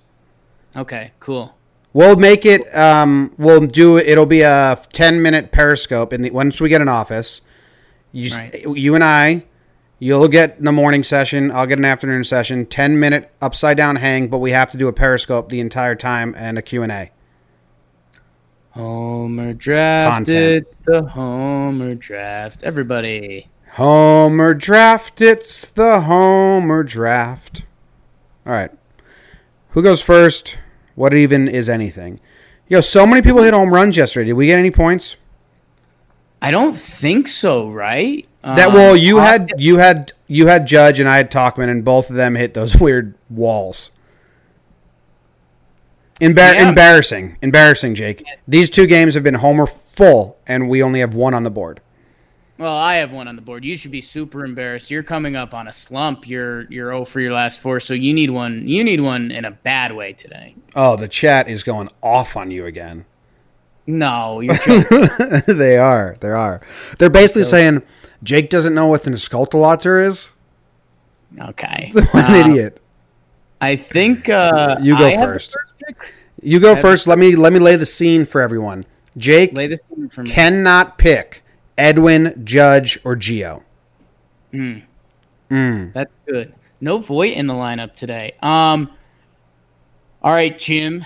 Okay, 0.77 1.11
cool. 1.21 1.55
We'll 1.93 2.17
make 2.17 2.47
it. 2.47 2.75
Um, 2.77 3.33
we'll 3.37 3.67
do. 3.67 3.99
It'll 3.99 4.27
be 4.27 4.41
a 4.43 4.81
ten 4.93 5.21
minute 5.23 5.53
Periscope. 5.53 6.13
In 6.13 6.23
the 6.23 6.31
once 6.31 6.61
we 6.61 6.69
get 6.69 6.81
an 6.81 6.89
office, 6.89 7.41
you, 8.13 8.31
Right. 8.35 8.65
you 8.77 8.95
and 8.95 9.05
I, 9.05 9.45
you'll 9.99 10.29
get 10.29 10.61
the 10.61 10.73
morning 10.73 11.03
session. 11.03 11.51
I'll 11.51 11.67
get 11.67 11.79
an 11.79 11.85
afternoon 11.85 12.25
session. 12.25 12.67
Ten 12.67 12.99
minute 12.99 13.31
upside 13.41 13.77
down 13.77 13.97
hang, 13.97 14.29
but 14.29 14.39
we 14.39 14.53
have 14.53 14.71
to 14.73 14.77
do 14.77 14.89
a 14.89 14.93
Periscope 14.93 15.49
the 15.49 15.61
entire 15.61 15.95
time 15.95 16.35
and 16.37 16.59
a 16.59 16.63
Q 16.63 16.83
and 16.83 16.93
A. 16.93 17.11
Homer 18.71 19.53
draft. 19.55 20.15
Content. 20.15 20.37
It's 20.37 20.81
the 20.81 21.03
Homer 21.05 21.95
draft. 21.95 22.63
Everybody. 22.63 23.49
Homer 23.73 24.55
draft. 24.55 25.21
It's 25.21 25.69
the 25.69 26.01
Homer 26.01 26.83
draft. 26.83 27.65
All 28.47 28.53
right. 28.53 28.71
Who 29.71 29.83
goes 29.83 30.03
first? 30.03 30.59
What 30.95 31.15
even 31.15 31.49
is 31.49 31.69
anything? 31.69 32.21
Yo, 32.69 32.81
so 32.81 33.07
many 33.07 33.23
people 33.23 33.43
hit 33.43 33.55
home 33.55 33.75
runs 33.75 33.97
yesterday. 33.97 34.27
Did 34.27 34.35
we 34.35 34.47
get 34.47 34.59
any 34.59 34.71
points? 34.71 35.17
I 36.41 36.51
don't 36.51 36.77
think 36.77 37.27
so, 37.29 37.69
right? 37.71 38.29
That 38.45 38.69
Um, 38.69 38.75
well, 38.75 38.95
you 38.97 39.19
I- 39.21 39.27
had 39.27 39.53
you 39.57 39.79
had 39.79 40.13
you 40.27 40.47
had 40.49 40.67
Judge 40.67 41.01
and 41.01 41.09
I 41.09 41.17
had 41.17 41.31
Tauchman, 41.31 41.71
and 41.71 41.83
both 41.85 42.11
of 42.11 42.17
them 42.17 42.35
hit 42.35 42.53
those 42.55 42.77
weird 42.81 43.15
walls. 43.31 43.91
Embar- 46.21 46.55
Yeah. 46.55 46.69
Embarrassing, 46.69 47.37
embarrassing, 47.43 47.95
Jake. 47.95 48.25
These 48.47 48.71
two 48.71 48.87
games 48.87 49.15
have 49.15 49.23
been 49.25 49.35
homer 49.35 49.67
full, 49.67 50.37
and 50.47 50.69
we 50.69 50.83
only 50.83 51.01
have 51.01 51.15
one 51.15 51.35
on 51.35 51.43
the 51.43 51.51
board. 51.51 51.81
Well, 52.57 52.77
I 52.77 52.97
have 52.97 53.11
one 53.11 53.27
on 53.27 53.35
the 53.35 53.43
board. 53.43 53.65
You 53.65 53.77
should 53.77 53.91
be 53.91 54.01
super 54.01 54.45
embarrassed. 54.45 54.89
You're 54.91 55.03
coming 55.03 55.35
up 55.35 55.55
on 55.55 55.67
a 55.67 55.73
slump. 55.73 56.29
You're 56.29 56.71
you're 56.71 56.91
0 56.93 57.05
for 57.05 57.19
your 57.21 57.33
last 57.33 57.61
four, 57.61 57.81
so 57.81 57.95
you 57.95 58.15
need 58.15 58.31
one. 58.31 58.69
You 58.69 58.85
need 58.85 59.01
one 59.01 59.33
in 59.33 59.45
a 59.45 59.51
bad 59.51 59.93
way 59.97 60.13
today. 60.13 60.55
Oh, 60.77 60.95
the 60.97 61.09
chat 61.09 61.49
is 61.49 61.65
going 61.65 61.89
off 62.01 62.37
on 62.37 62.51
you 62.53 62.65
again. 62.65 63.07
No, 63.87 64.41
they 65.47 65.77
are, 65.77 66.17
they 66.21 66.31
are. 66.31 66.61
They're 66.99 67.11
basically 67.11 67.43
saying 67.43 67.83
Jake 68.25 68.51
doesn't 68.51 68.75
know 68.75 68.87
what 68.89 69.07
an 69.07 69.13
escultulator 69.13 70.05
is. 70.05 70.31
okay. 71.41 71.93
What 72.11 72.25
an 72.31 72.51
idiot! 72.51 72.81
I 73.61 73.77
think 73.77 74.29
uh, 74.29 74.79
You 74.83 74.99
go 74.99 75.07
I 75.07 75.11
have 75.11 75.29
first. 75.29 75.57
You 76.43 76.59
go 76.59 76.75
first. 76.77 77.07
Let 77.07 77.19
me 77.19 77.37
let 77.37 77.53
me 77.53 77.59
lay 77.61 77.77
the 77.77 77.87
scene 77.87 78.25
for 78.25 78.41
everyone. 78.41 78.85
Jake 79.17 79.53
Lay 79.53 79.69
this 79.69 79.79
in 79.97 80.09
for 80.09 80.23
me. 80.25 80.31
cannot 80.31 80.99
pick 80.99 81.45
Edwin, 81.79 82.43
Judge, 82.45 82.99
or 83.05 83.15
Geo. 83.15 83.63
That's 84.53 86.11
good. 86.27 86.55
No 86.81 86.99
Voit 86.99 87.33
in 87.33 87.47
the 87.47 87.55
lineup 87.55 87.95
today. 87.95 88.35
Um. 88.43 88.91
All 90.23 90.33
right, 90.33 90.59
Jim. 90.59 91.05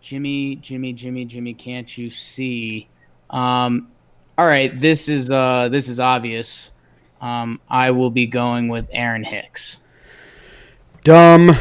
Jimmy, 0.00 0.56
Jimmy, 0.56 0.92
Jimmy, 0.92 1.24
Jimmy. 1.24 1.54
Can't 1.54 1.96
you 1.96 2.10
see? 2.10 2.88
Um. 3.30 3.88
All 4.38 4.46
right. 4.46 4.78
This 4.78 5.08
is 5.08 5.30
uh. 5.30 5.68
This 5.70 5.88
is 5.88 6.00
obvious. 6.00 6.70
Um. 7.20 7.60
I 7.68 7.90
will 7.90 8.10
be 8.10 8.26
going 8.26 8.68
with 8.68 8.88
Aaron 8.92 9.24
Hicks. 9.24 9.78
Dumb. 11.04 11.52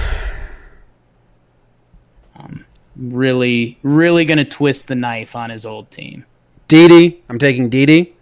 Really, 2.98 3.78
really 3.84 4.24
gonna 4.24 4.46
twist 4.46 4.88
the 4.88 4.96
knife 4.96 5.36
on 5.36 5.50
his 5.50 5.66
old 5.66 5.92
team. 5.92 6.26
Didi, 6.68 7.24
I'm 7.28 7.38
taking 7.38 7.70
Didi. 7.70 8.16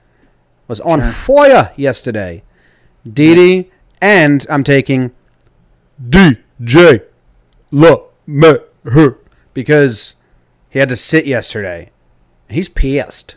Was 0.68 0.80
on 0.80 1.02
fire 1.12 1.72
yesterday. 1.76 2.44
Didi, 3.12 3.70
and 4.02 4.46
I'm 4.50 4.64
taking 4.64 5.12
DJ 6.02 7.04
LeMahieu 7.72 9.18
because 9.54 10.16
he 10.70 10.80
had 10.80 10.90
to 10.90 10.96
sit 10.96 11.28
yesterday. 11.28 11.92
He's 12.50 12.70
pissed. 12.70 13.36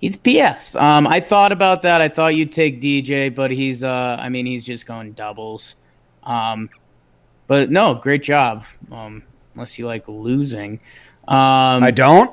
He's 0.00 0.16
PS. 0.16 0.76
Um, 0.76 1.06
I 1.06 1.20
thought 1.20 1.50
about 1.50 1.82
that. 1.82 2.00
I 2.00 2.08
thought 2.08 2.36
you'd 2.36 2.52
take 2.52 2.80
DJ, 2.80 3.34
but 3.34 3.50
he's 3.50 3.82
uh, 3.82 4.16
I 4.18 4.28
mean, 4.28 4.46
he's 4.46 4.64
just 4.64 4.86
going 4.86 5.12
doubles. 5.12 5.74
Um, 6.22 6.70
but 7.48 7.70
no, 7.70 7.94
great 7.94 8.22
job. 8.22 8.64
Um, 8.92 9.24
unless 9.54 9.78
you 9.78 9.86
like 9.86 10.06
losing. 10.06 10.80
Um, 11.26 11.82
I 11.82 11.90
don't. 11.90 12.30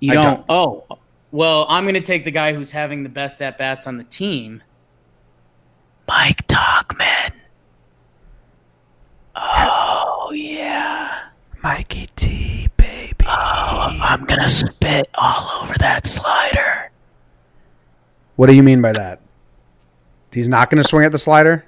you 0.00 0.12
I 0.12 0.14
don't. 0.14 0.24
don't. 0.24 0.44
Oh, 0.48 0.98
well, 1.30 1.66
I'm 1.68 1.86
gonna 1.86 2.00
take 2.00 2.24
the 2.24 2.30
guy 2.30 2.52
who's 2.52 2.70
having 2.70 3.02
the 3.02 3.08
best 3.08 3.40
at 3.40 3.56
bats 3.56 3.86
on 3.86 3.96
the 3.96 4.04
team. 4.04 4.62
Mike 6.06 6.46
Tauchman. 6.46 7.32
Oh 9.34 10.30
yeah. 10.32 11.20
Mikey 11.62 12.08
T. 12.14 12.53
Oh, 13.26 13.98
I'm 14.02 14.24
gonna 14.24 14.48
spit 14.48 15.08
all 15.14 15.62
over 15.62 15.74
that 15.78 16.06
slider. 16.06 16.90
What 18.36 18.48
do 18.48 18.54
you 18.54 18.62
mean 18.62 18.82
by 18.82 18.92
that? 18.92 19.20
He's 20.32 20.48
not 20.48 20.68
going 20.68 20.82
to 20.82 20.88
swing 20.88 21.04
at 21.04 21.12
the 21.12 21.18
slider? 21.18 21.64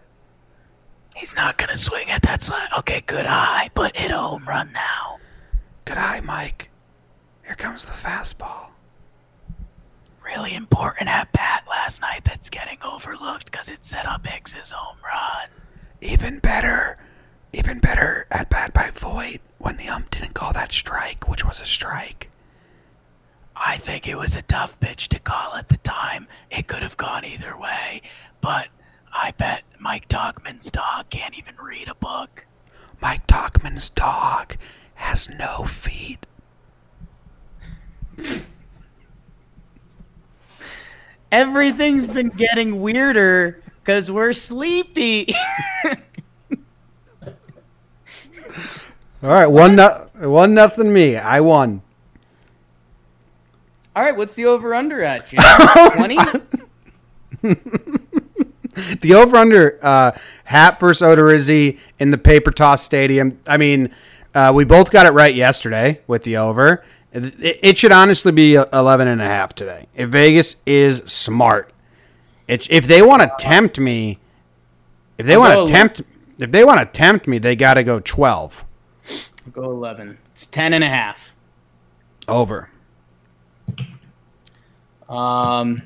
He's 1.15 1.37
not 1.37 1.57
gonna 1.57 1.77
swing 1.77 2.11
at 2.11 2.23
that 2.23 2.43
slide. 2.43 2.69
Okay, 2.79 3.03
good 3.07 3.25
eye, 3.27 3.71
but 3.75 3.97
hit 3.97 4.11
a 4.11 4.19
home 4.19 4.45
run 4.47 4.73
now. 4.73 5.19
Good 5.85 5.97
eye, 5.97 6.21
Mike. 6.21 6.71
Here 7.45 7.55
comes 7.55 7.85
the 7.85 7.93
fastball. 7.93 8.71
Really 10.23 10.55
important 10.55 11.09
at 11.09 11.33
bat 11.33 11.65
last 11.69 12.01
night 12.03 12.25
that's 12.25 12.51
getting 12.51 12.79
overlooked 12.83 13.51
because 13.51 13.71
it 13.71 13.85
set 13.85 14.05
up 14.05 14.27
Hicks' 14.27 14.73
home 14.73 14.99
run. 15.05 15.49
Even 16.01 16.41
better, 16.41 16.99
even 17.53 17.79
better 17.79 18.27
at 18.33 18.51
bat 18.51 18.75
by 18.75 18.91
Voit 18.91 19.41
when 19.67 19.77
the 19.79 19.89
ump 19.89 20.09
didn't 20.11 20.33
call 20.33 20.53
that 20.53 20.71
strike, 20.71 21.29
which 21.29 21.45
was 21.45 21.61
a 21.61 21.67
strike. 21.67 22.31
I 23.57 23.79
think 23.79 24.07
it 24.07 24.17
was 24.17 24.37
a 24.37 24.43
tough 24.43 24.79
pitch 24.79 25.09
to 25.09 25.19
call 25.19 25.57
at 25.57 25.71
the 25.71 25.79
time. 25.79 26.29
It 26.53 26.69
could 26.69 26.85
have 26.85 26.97
gone 26.97 27.25
either 27.25 27.59
way, 27.59 28.01
but 28.41 28.69
I 29.13 29.33
bet 29.33 29.65
Mike 29.81 30.07
Dogman's 30.07 30.71
dog 30.71 31.11
can't 31.11 31.37
even 31.37 31.57
read 31.61 31.89
a 31.89 31.97
book. 31.97 32.47
Mike 33.03 33.27
Tauchman's 33.27 33.91
dog 33.91 34.57
has 34.95 35.29
no 35.29 35.65
feet. 35.65 36.25
Everything's 41.33 42.07
been 42.07 42.29
getting 42.29 42.81
weirder 42.81 43.65
because 43.81 44.13
we're 44.13 44.33
sleepy. 44.33 45.35
All 49.27 49.33
right, 49.33 49.49
one 49.49 49.75
no, 49.75 50.09
one 50.21 50.55
nothing 50.55 50.93
me. 50.93 51.17
I 51.17 51.41
won. 51.41 51.83
All 53.97 54.05
right, 54.05 54.17
what's 54.17 54.35
the 54.35 54.47
over 54.47 54.73
under 54.73 55.03
at, 55.03 55.27
Jim? 55.27 55.41
20? 55.95 56.19
The 59.01 59.15
over 59.15 59.39
under 59.39 59.79
uh, 59.81 60.13
Happ 60.45 60.79
versus 60.81 61.03
Odorizzi 61.03 61.79
in 61.99 62.11
the 62.11 62.19
paper 62.19 62.51
toss 62.51 62.83
stadium. 62.83 63.39
I 63.49 63.57
mean, 63.57 63.91
uh, 64.35 64.53
we 64.55 64.65
both 64.65 64.91
got 64.91 65.07
it 65.07 65.13
right 65.13 65.35
yesterday 65.35 66.03
with 66.07 66.25
the 66.25 66.37
over. 66.37 66.85
It, 67.11 67.35
it 67.41 67.79
should 67.79 67.91
honestly 67.91 68.33
be 68.33 68.55
11 68.55 69.09
and 69.09 69.23
a 69.23 69.27
half 69.27 69.55
today. 69.55 69.87
If 69.95 70.11
Vegas 70.11 70.57
is 70.67 70.99
smart, 71.07 71.73
it, 72.47 72.71
if 72.71 72.87
they 72.87 73.01
want 73.01 73.23
to 73.23 73.33
tempt 73.39 73.79
me, 73.79 74.19
if 75.17 75.25
they 75.25 75.39
want 75.39 75.67
to 75.67 75.73
tempt, 75.73 76.03
if 76.39 76.53
they 76.53 76.63
want 76.63 76.79
to 76.79 76.85
tempt 76.85 77.27
me, 77.27 77.39
they 77.39 77.57
got 77.57 77.75
to 77.75 77.83
go 77.83 77.99
12 78.01 78.67
Go 79.53 79.71
11. 79.71 80.19
It's 80.33 80.47
10 80.47 80.75
and 80.75 80.85
a 80.85 80.89
half. 80.89 81.35
over. 82.29 82.71
Um, 85.09 85.83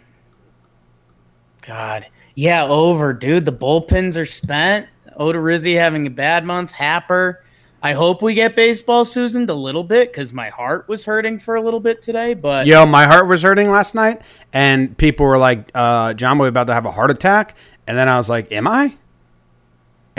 God. 1.62 2.06
Yeah, 2.34 2.64
over, 2.64 3.12
dude. 3.12 3.44
The 3.44 3.52
bullpens 3.52 4.16
are 4.16 4.26
spent. 4.26 4.86
Odorizzi 5.18 5.76
having 5.76 6.06
a 6.06 6.10
bad 6.10 6.44
month. 6.44 6.70
Happer. 6.70 7.44
I 7.82 7.92
hope 7.94 8.22
we 8.22 8.34
get 8.34 8.56
baseball 8.56 9.04
Suzyn 9.04 9.48
a 9.48 9.54
little 9.54 9.84
bit 9.84 10.12
because 10.12 10.32
my 10.32 10.50
heart 10.50 10.88
was 10.88 11.04
hurting 11.04 11.38
for 11.38 11.54
a 11.54 11.60
little 11.62 11.80
bit 11.80 12.02
today. 12.02 12.34
But 12.34 12.66
Yo, 12.66 12.84
my 12.86 13.04
heart 13.06 13.26
was 13.26 13.42
hurting 13.42 13.70
last 13.70 13.94
night, 13.94 14.20
and 14.52 14.96
people 14.96 15.24
were 15.24 15.38
like, 15.38 15.70
uh, 15.74 16.12
"John 16.14 16.36
Boy 16.36 16.46
about 16.46 16.66
to 16.66 16.74
have 16.74 16.84
a 16.84 16.90
heart 16.90 17.10
attack," 17.10 17.56
and 17.86 17.96
then 17.96 18.06
I 18.08 18.18
was 18.18 18.28
like, 18.28 18.52
"Am 18.52 18.68
I?" 18.68 18.96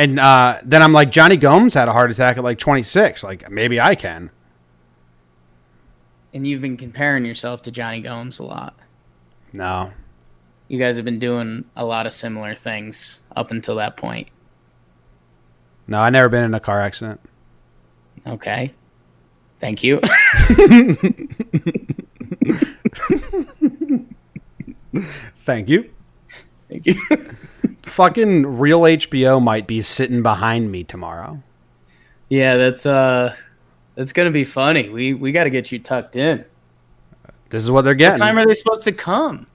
And 0.02 0.20
uh, 0.20 0.58
then 0.64 0.82
I'm 0.82 0.94
like, 0.94 1.12
Jonny 1.12 1.38
Gomes 1.38 1.76
had 1.76 1.88
a 1.88 1.94
heart 1.94 2.10
attack 2.10 2.36
at 2.38 2.44
like 2.44 2.58
26. 2.58 3.24
Like 3.24 3.52
maybe 3.52 3.80
I 3.80 3.94
can. 3.94 4.32
and 6.34 6.48
you've 6.48 6.62
been 6.62 6.76
comparing 6.78 7.24
yourself 7.24 7.62
to 7.64 7.72
Jonny 7.72 8.02
Gomes 8.02 8.40
a 8.40 8.44
lot. 8.44 8.74
No, 9.54 9.92
You 10.70 10.80
guys 10.80 10.96
have 10.96 11.06
been 11.06 11.20
doing 11.20 11.66
a 11.76 11.86
lot 11.86 12.08
of 12.08 12.14
similar 12.14 12.56
things 12.56 13.20
up 13.36 13.52
until 13.52 13.76
that 13.76 13.96
point. 13.96 14.30
no, 15.88 16.00
I 16.00 16.10
never 16.10 16.30
been 16.30 16.46
in 16.46 16.54
a 16.56 16.60
car 16.60 16.82
accident. 16.82 17.20
Okay. 18.26 18.74
Thank 19.60 19.84
you. 19.84 20.00
Thank 25.44 25.70
you. 25.70 25.90
Thank 26.70 26.86
you. 26.88 26.96
Fucking 27.92 28.58
real 28.58 28.82
HBO 28.82 29.42
might 29.44 29.68
be 29.68 29.82
sitting 29.82 30.24
behind 30.24 30.72
me 30.72 30.84
tomorrow. 30.84 31.44
yeah, 32.30 32.56
that's 32.56 32.86
uh 32.86 33.36
that's 33.96 34.14
gonna 34.14 34.32
be 34.32 34.46
funny. 34.46 34.88
We 34.90 35.14
we 35.14 35.32
gotta 35.34 35.50
get 35.50 35.72
you 35.72 35.80
tucked 35.80 36.16
in. 36.16 36.46
This 37.50 37.64
is 37.64 37.70
what 37.70 37.82
they're 37.82 37.94
getting. 37.96 38.20
What 38.20 38.26
time 38.26 38.38
are 38.38 38.46
they 38.46 38.54
supposed 38.54 38.84
to 38.86 38.94
come? 38.94 39.48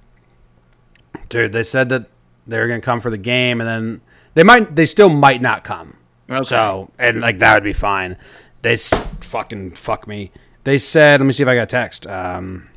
dude. 1.30 1.52
They 1.52 1.62
said 1.64 1.88
that 1.88 2.06
they're 2.46 2.68
gonna 2.68 2.80
come 2.80 3.00
for 3.00 3.10
the 3.10 3.16
game, 3.18 3.60
and 3.60 3.66
then 3.68 4.00
they 4.34 4.42
might, 4.44 4.76
they 4.76 4.84
still 4.86 5.08
might 5.08 5.40
not 5.40 5.64
come. 5.64 5.96
Okay. 6.28 6.44
So, 6.44 6.90
and 6.98 7.20
like 7.22 7.38
that 7.38 7.54
would 7.54 7.64
be 7.64 7.72
fine. 7.72 8.16
They 8.62 8.74
s- 8.74 8.92
fucking 9.20 9.72
fuck 9.76 10.06
me. 10.06 10.30
They 10.64 10.76
said, 10.78 11.20
let 11.20 11.26
me 11.26 11.32
see 11.32 11.42
if 11.42 11.48
I 11.48 11.54
got 11.54 11.68
text. 11.70 12.06
Um, 12.06 12.68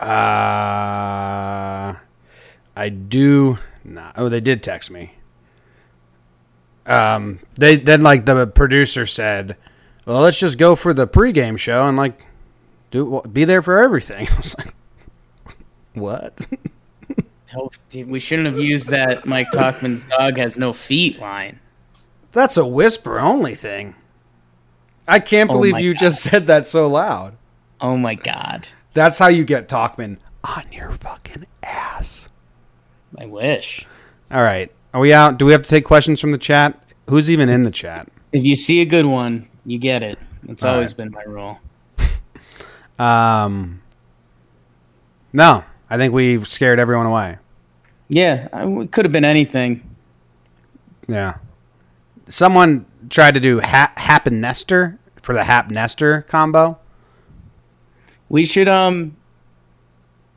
uh, 0.00 1.94
I 2.76 2.88
do 2.88 3.58
not. 3.84 4.14
Oh, 4.16 4.28
they 4.28 4.40
did 4.40 4.62
text 4.62 4.90
me. 4.90 5.14
Um, 6.86 7.40
they 7.54 7.76
then 7.76 8.02
like 8.02 8.24
the 8.26 8.46
producer 8.46 9.06
said, 9.06 9.56
well, 10.06 10.22
let's 10.22 10.38
just 10.38 10.58
go 10.58 10.74
for 10.76 10.92
the 10.92 11.06
pregame 11.06 11.58
show 11.58 11.86
and 11.86 11.96
like 11.96 12.26
do 12.90 13.22
be 13.30 13.44
there 13.44 13.62
for 13.62 13.78
everything. 13.78 14.28
I 14.32 14.36
was 14.36 14.56
like, 14.58 14.74
what? 15.94 16.38
Oh, 17.54 17.70
We 17.92 18.20
shouldn't 18.20 18.46
have 18.46 18.58
used 18.58 18.88
that 18.90 19.26
Mike 19.26 19.48
Tauchman's 19.52 20.04
dog 20.04 20.36
has 20.38 20.56
no 20.56 20.72
feet 20.72 21.18
line. 21.18 21.58
That's 22.32 22.56
a 22.56 22.66
whisper 22.66 23.18
only 23.20 23.54
thing. 23.54 23.94
I 25.06 25.20
can't 25.20 25.50
Oh 25.50 25.54
believe 25.54 25.72
my 25.72 25.78
you 25.78 25.94
God. 25.94 25.98
just 25.98 26.22
said 26.22 26.46
that 26.46 26.66
so 26.66 26.86
loud. 26.88 27.36
Oh 27.80 27.96
my 27.96 28.14
god. 28.14 28.68
That's 28.94 29.18
how 29.18 29.28
you 29.28 29.44
get 29.44 29.68
Tauchman 29.68 30.18
on 30.44 30.64
your 30.72 30.92
fucking 30.92 31.46
ass. 31.62 32.28
I 33.18 33.26
wish. 33.26 33.86
All 34.30 34.42
right. 34.42 34.72
Are 34.92 35.00
we 35.00 35.12
out? 35.12 35.38
Do 35.38 35.44
we 35.44 35.52
have 35.52 35.62
to 35.62 35.68
take 35.68 35.84
questions 35.84 36.20
from 36.20 36.30
the 36.32 36.38
chat? 36.38 36.80
Who's 37.08 37.30
even 37.30 37.48
in 37.48 37.62
the 37.64 37.70
chat? 37.70 38.08
If 38.32 38.44
you 38.44 38.56
see 38.56 38.80
a 38.80 38.84
good 38.84 39.06
one, 39.06 39.48
you 39.64 39.78
get 39.78 40.02
it. 40.02 40.18
It's 40.48 40.62
All 40.62 40.74
always 40.74 40.90
right. 40.90 40.96
been 40.96 41.10
my 41.12 41.22
rule. 41.22 41.58
Um, 42.98 43.80
no, 45.32 45.64
I 45.88 45.96
think 45.96 46.12
we 46.12 46.44
scared 46.44 46.78
everyone 46.78 47.06
away. 47.06 47.38
Yeah, 48.10 48.48
it 48.52 48.92
could 48.92 49.06
have 49.06 49.12
been 49.12 49.24
anything. 49.24 49.88
Yeah. 51.08 51.38
Someone 52.28 52.84
tried 53.08 53.32
to 53.34 53.40
do 53.40 53.60
ha- 53.60 53.94
Happ 53.96 54.26
and 54.26 54.42
Nestor 54.42 54.98
for 55.22 55.32
the 55.34 55.44
Happ 55.44 55.70
Nestor 55.70 56.22
combo. 56.28 56.78
We 58.30 58.46
should 58.46 58.68
um 58.68 59.16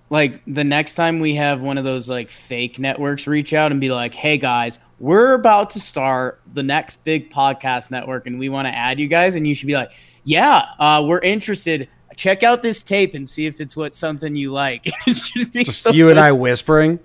like 0.09 0.41
the 0.45 0.63
next 0.63 0.95
time 0.95 1.19
we 1.19 1.35
have 1.35 1.61
one 1.61 1.77
of 1.77 1.83
those 1.83 2.09
like 2.09 2.29
fake 2.29 2.77
networks 2.77 3.25
reach 3.25 3.53
out 3.53 3.71
and 3.71 3.79
be 3.79 3.91
like, 3.91 4.13
"Hey 4.13 4.37
guys, 4.37 4.77
we're 4.99 5.33
about 5.33 5.71
to 5.71 5.79
start 5.79 6.41
the 6.53 6.61
next 6.61 7.03
big 7.03 7.31
podcast 7.31 7.89
network 7.89 8.27
and 8.27 8.37
we 8.37 8.49
want 8.49 8.67
to 8.67 8.75
add 8.75 8.99
you 8.99 9.07
guys." 9.07 9.35
And 9.35 9.47
you 9.47 9.55
should 9.55 9.67
be 9.67 9.73
like, 9.73 9.91
"Yeah, 10.23 10.65
uh, 10.77 11.03
we're 11.05 11.19
interested. 11.19 11.87
Check 12.15 12.43
out 12.43 12.61
this 12.61 12.83
tape 12.83 13.15
and 13.15 13.27
see 13.27 13.45
if 13.45 13.59
it's 13.59 13.75
what 13.75 13.95
something 13.95 14.35
you 14.35 14.51
like." 14.51 14.85
It 15.07 15.15
should 15.15 15.51
be 15.51 15.63
Just 15.63 15.81
so 15.81 15.91
you 15.91 16.09
and 16.09 16.19
I 16.19 16.31
whispering. 16.31 16.99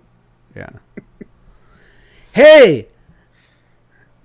Yeah. 0.54 0.70
hey, 2.32 2.88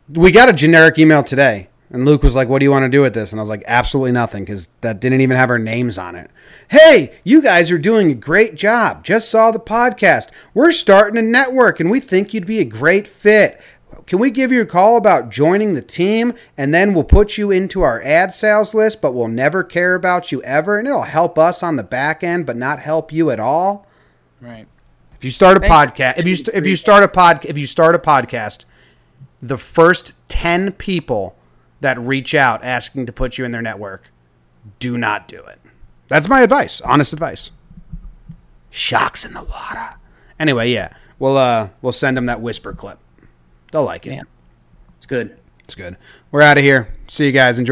we 0.10 0.32
got 0.32 0.50
a 0.50 0.54
generic 0.54 1.00
email 1.00 1.24
today, 1.24 1.70
and 1.94 2.06
Luke 2.06 2.24
was 2.24 2.36
like, 2.36 2.50
"What 2.50 2.60
do 2.60 2.66
you 2.66 2.72
want 2.72 2.84
to 2.84 2.90
do 2.90 3.02
with 3.02 3.14
this?" 3.14 3.32
And 3.32 3.40
I 3.40 3.44
was 3.44 3.50
like, 3.50 3.64
"Absolutely 3.68 4.12
nothing," 4.12 4.44
because 4.44 4.68
that 4.82 5.00
didn't 5.00 5.22
even 5.22 5.38
have 5.38 5.52
our 5.52 5.60
names 5.60 5.98
on 5.98 6.16
it. 6.16 6.30
Hey, 6.70 7.14
you 7.24 7.42
guys 7.42 7.72
are 7.72 7.78
doing 7.78 8.12
a 8.12 8.16
great 8.16 8.56
job. 8.56 9.06
Just 9.06 9.30
saw 9.30 9.52
the 9.52 9.60
podcast. 9.60 10.30
We're 10.54 10.72
starting 10.72 11.18
a 11.18 11.22
network, 11.22 11.80
and 11.80 11.92
we 11.92 12.00
think 12.00 12.34
you'd 12.34 12.48
be 12.48 12.60
a 12.60 12.66
great 12.66 13.08
fit. 13.08 13.62
Can 14.08 14.20
we 14.20 14.32
give 14.32 14.52
you 14.52 14.62
a 14.62 14.66
call 14.66 14.98
about 14.98 15.30
joining 15.30 15.76
the 15.76 15.82
team, 15.82 16.34
and 16.58 16.74
then 16.74 16.94
we'll 16.94 17.04
put 17.04 17.38
you 17.38 17.52
into 17.52 17.84
our 17.84 18.02
ad 18.02 18.34
sales 18.34 18.74
list, 18.74 19.02
but 19.02 19.14
we'll 19.14 19.28
never 19.28 19.64
care 19.64 19.94
about 19.94 20.32
you 20.32 20.42
ever, 20.42 20.80
and 20.80 20.88
it'll 20.88 21.04
help 21.04 21.38
us 21.38 21.62
on 21.62 21.76
the 21.76 21.84
back 21.84 22.24
end, 22.24 22.46
but 22.48 22.58
not 22.58 22.80
help 22.80 23.14
you 23.14 23.30
at 23.30 23.40
all. 23.40 23.88
Right. 24.42 24.68
If 25.16 25.24
you 25.24 25.32
start 25.32 25.58
a 25.58 25.62
podcast, 25.62 26.18
if 26.18 26.26
you 26.26 26.36
st- 26.36 26.56
if 26.56 26.66
you 26.66 26.76
start 26.76 27.04
a 27.04 27.08
pod, 27.08 27.46
if 27.46 27.58
you 27.58 27.68
start 27.68 27.96
a 27.96 28.00
podcast, 28.00 28.66
the 29.42 29.58
first 29.58 30.14
ten 30.28 30.74
people 30.74 31.38
that 31.84 32.00
reach 32.00 32.34
out 32.34 32.64
asking 32.64 33.06
to 33.06 33.14
put 33.14 33.38
you 33.38 33.46
in 33.46 33.52
their 33.52 33.62
network, 33.62 34.12
do 34.80 34.98
not 34.98 35.28
do 35.28 35.44
it. 35.44 35.60
That's 36.08 36.28
my 36.28 36.42
advice, 36.42 36.82
honest 36.82 37.14
advice. 37.14 37.52
Shocks 38.70 39.24
in 39.24 39.34
the 39.34 39.44
water. 39.44 39.90
Anyway, 40.40 40.72
yeah, 40.72 40.94
we'll 41.20 41.38
uh 41.38 41.70
we'll 41.82 41.94
send 41.94 42.18
them 42.18 42.26
that 42.26 42.42
whisper 42.42 42.74
clip. 42.74 43.00
They'll 43.72 43.86
like 43.86 44.08
it. 44.08 44.14
Yeah. 44.14 44.24
It's 44.98 45.06
good. 45.06 45.38
It's 45.60 45.76
good. 45.76 45.98
We're 46.32 46.42
out 46.42 46.58
of 46.58 46.64
here. 46.64 46.94
See 47.08 47.26
you 47.26 47.32
guys. 47.32 47.60
Enjoy. 47.60 47.72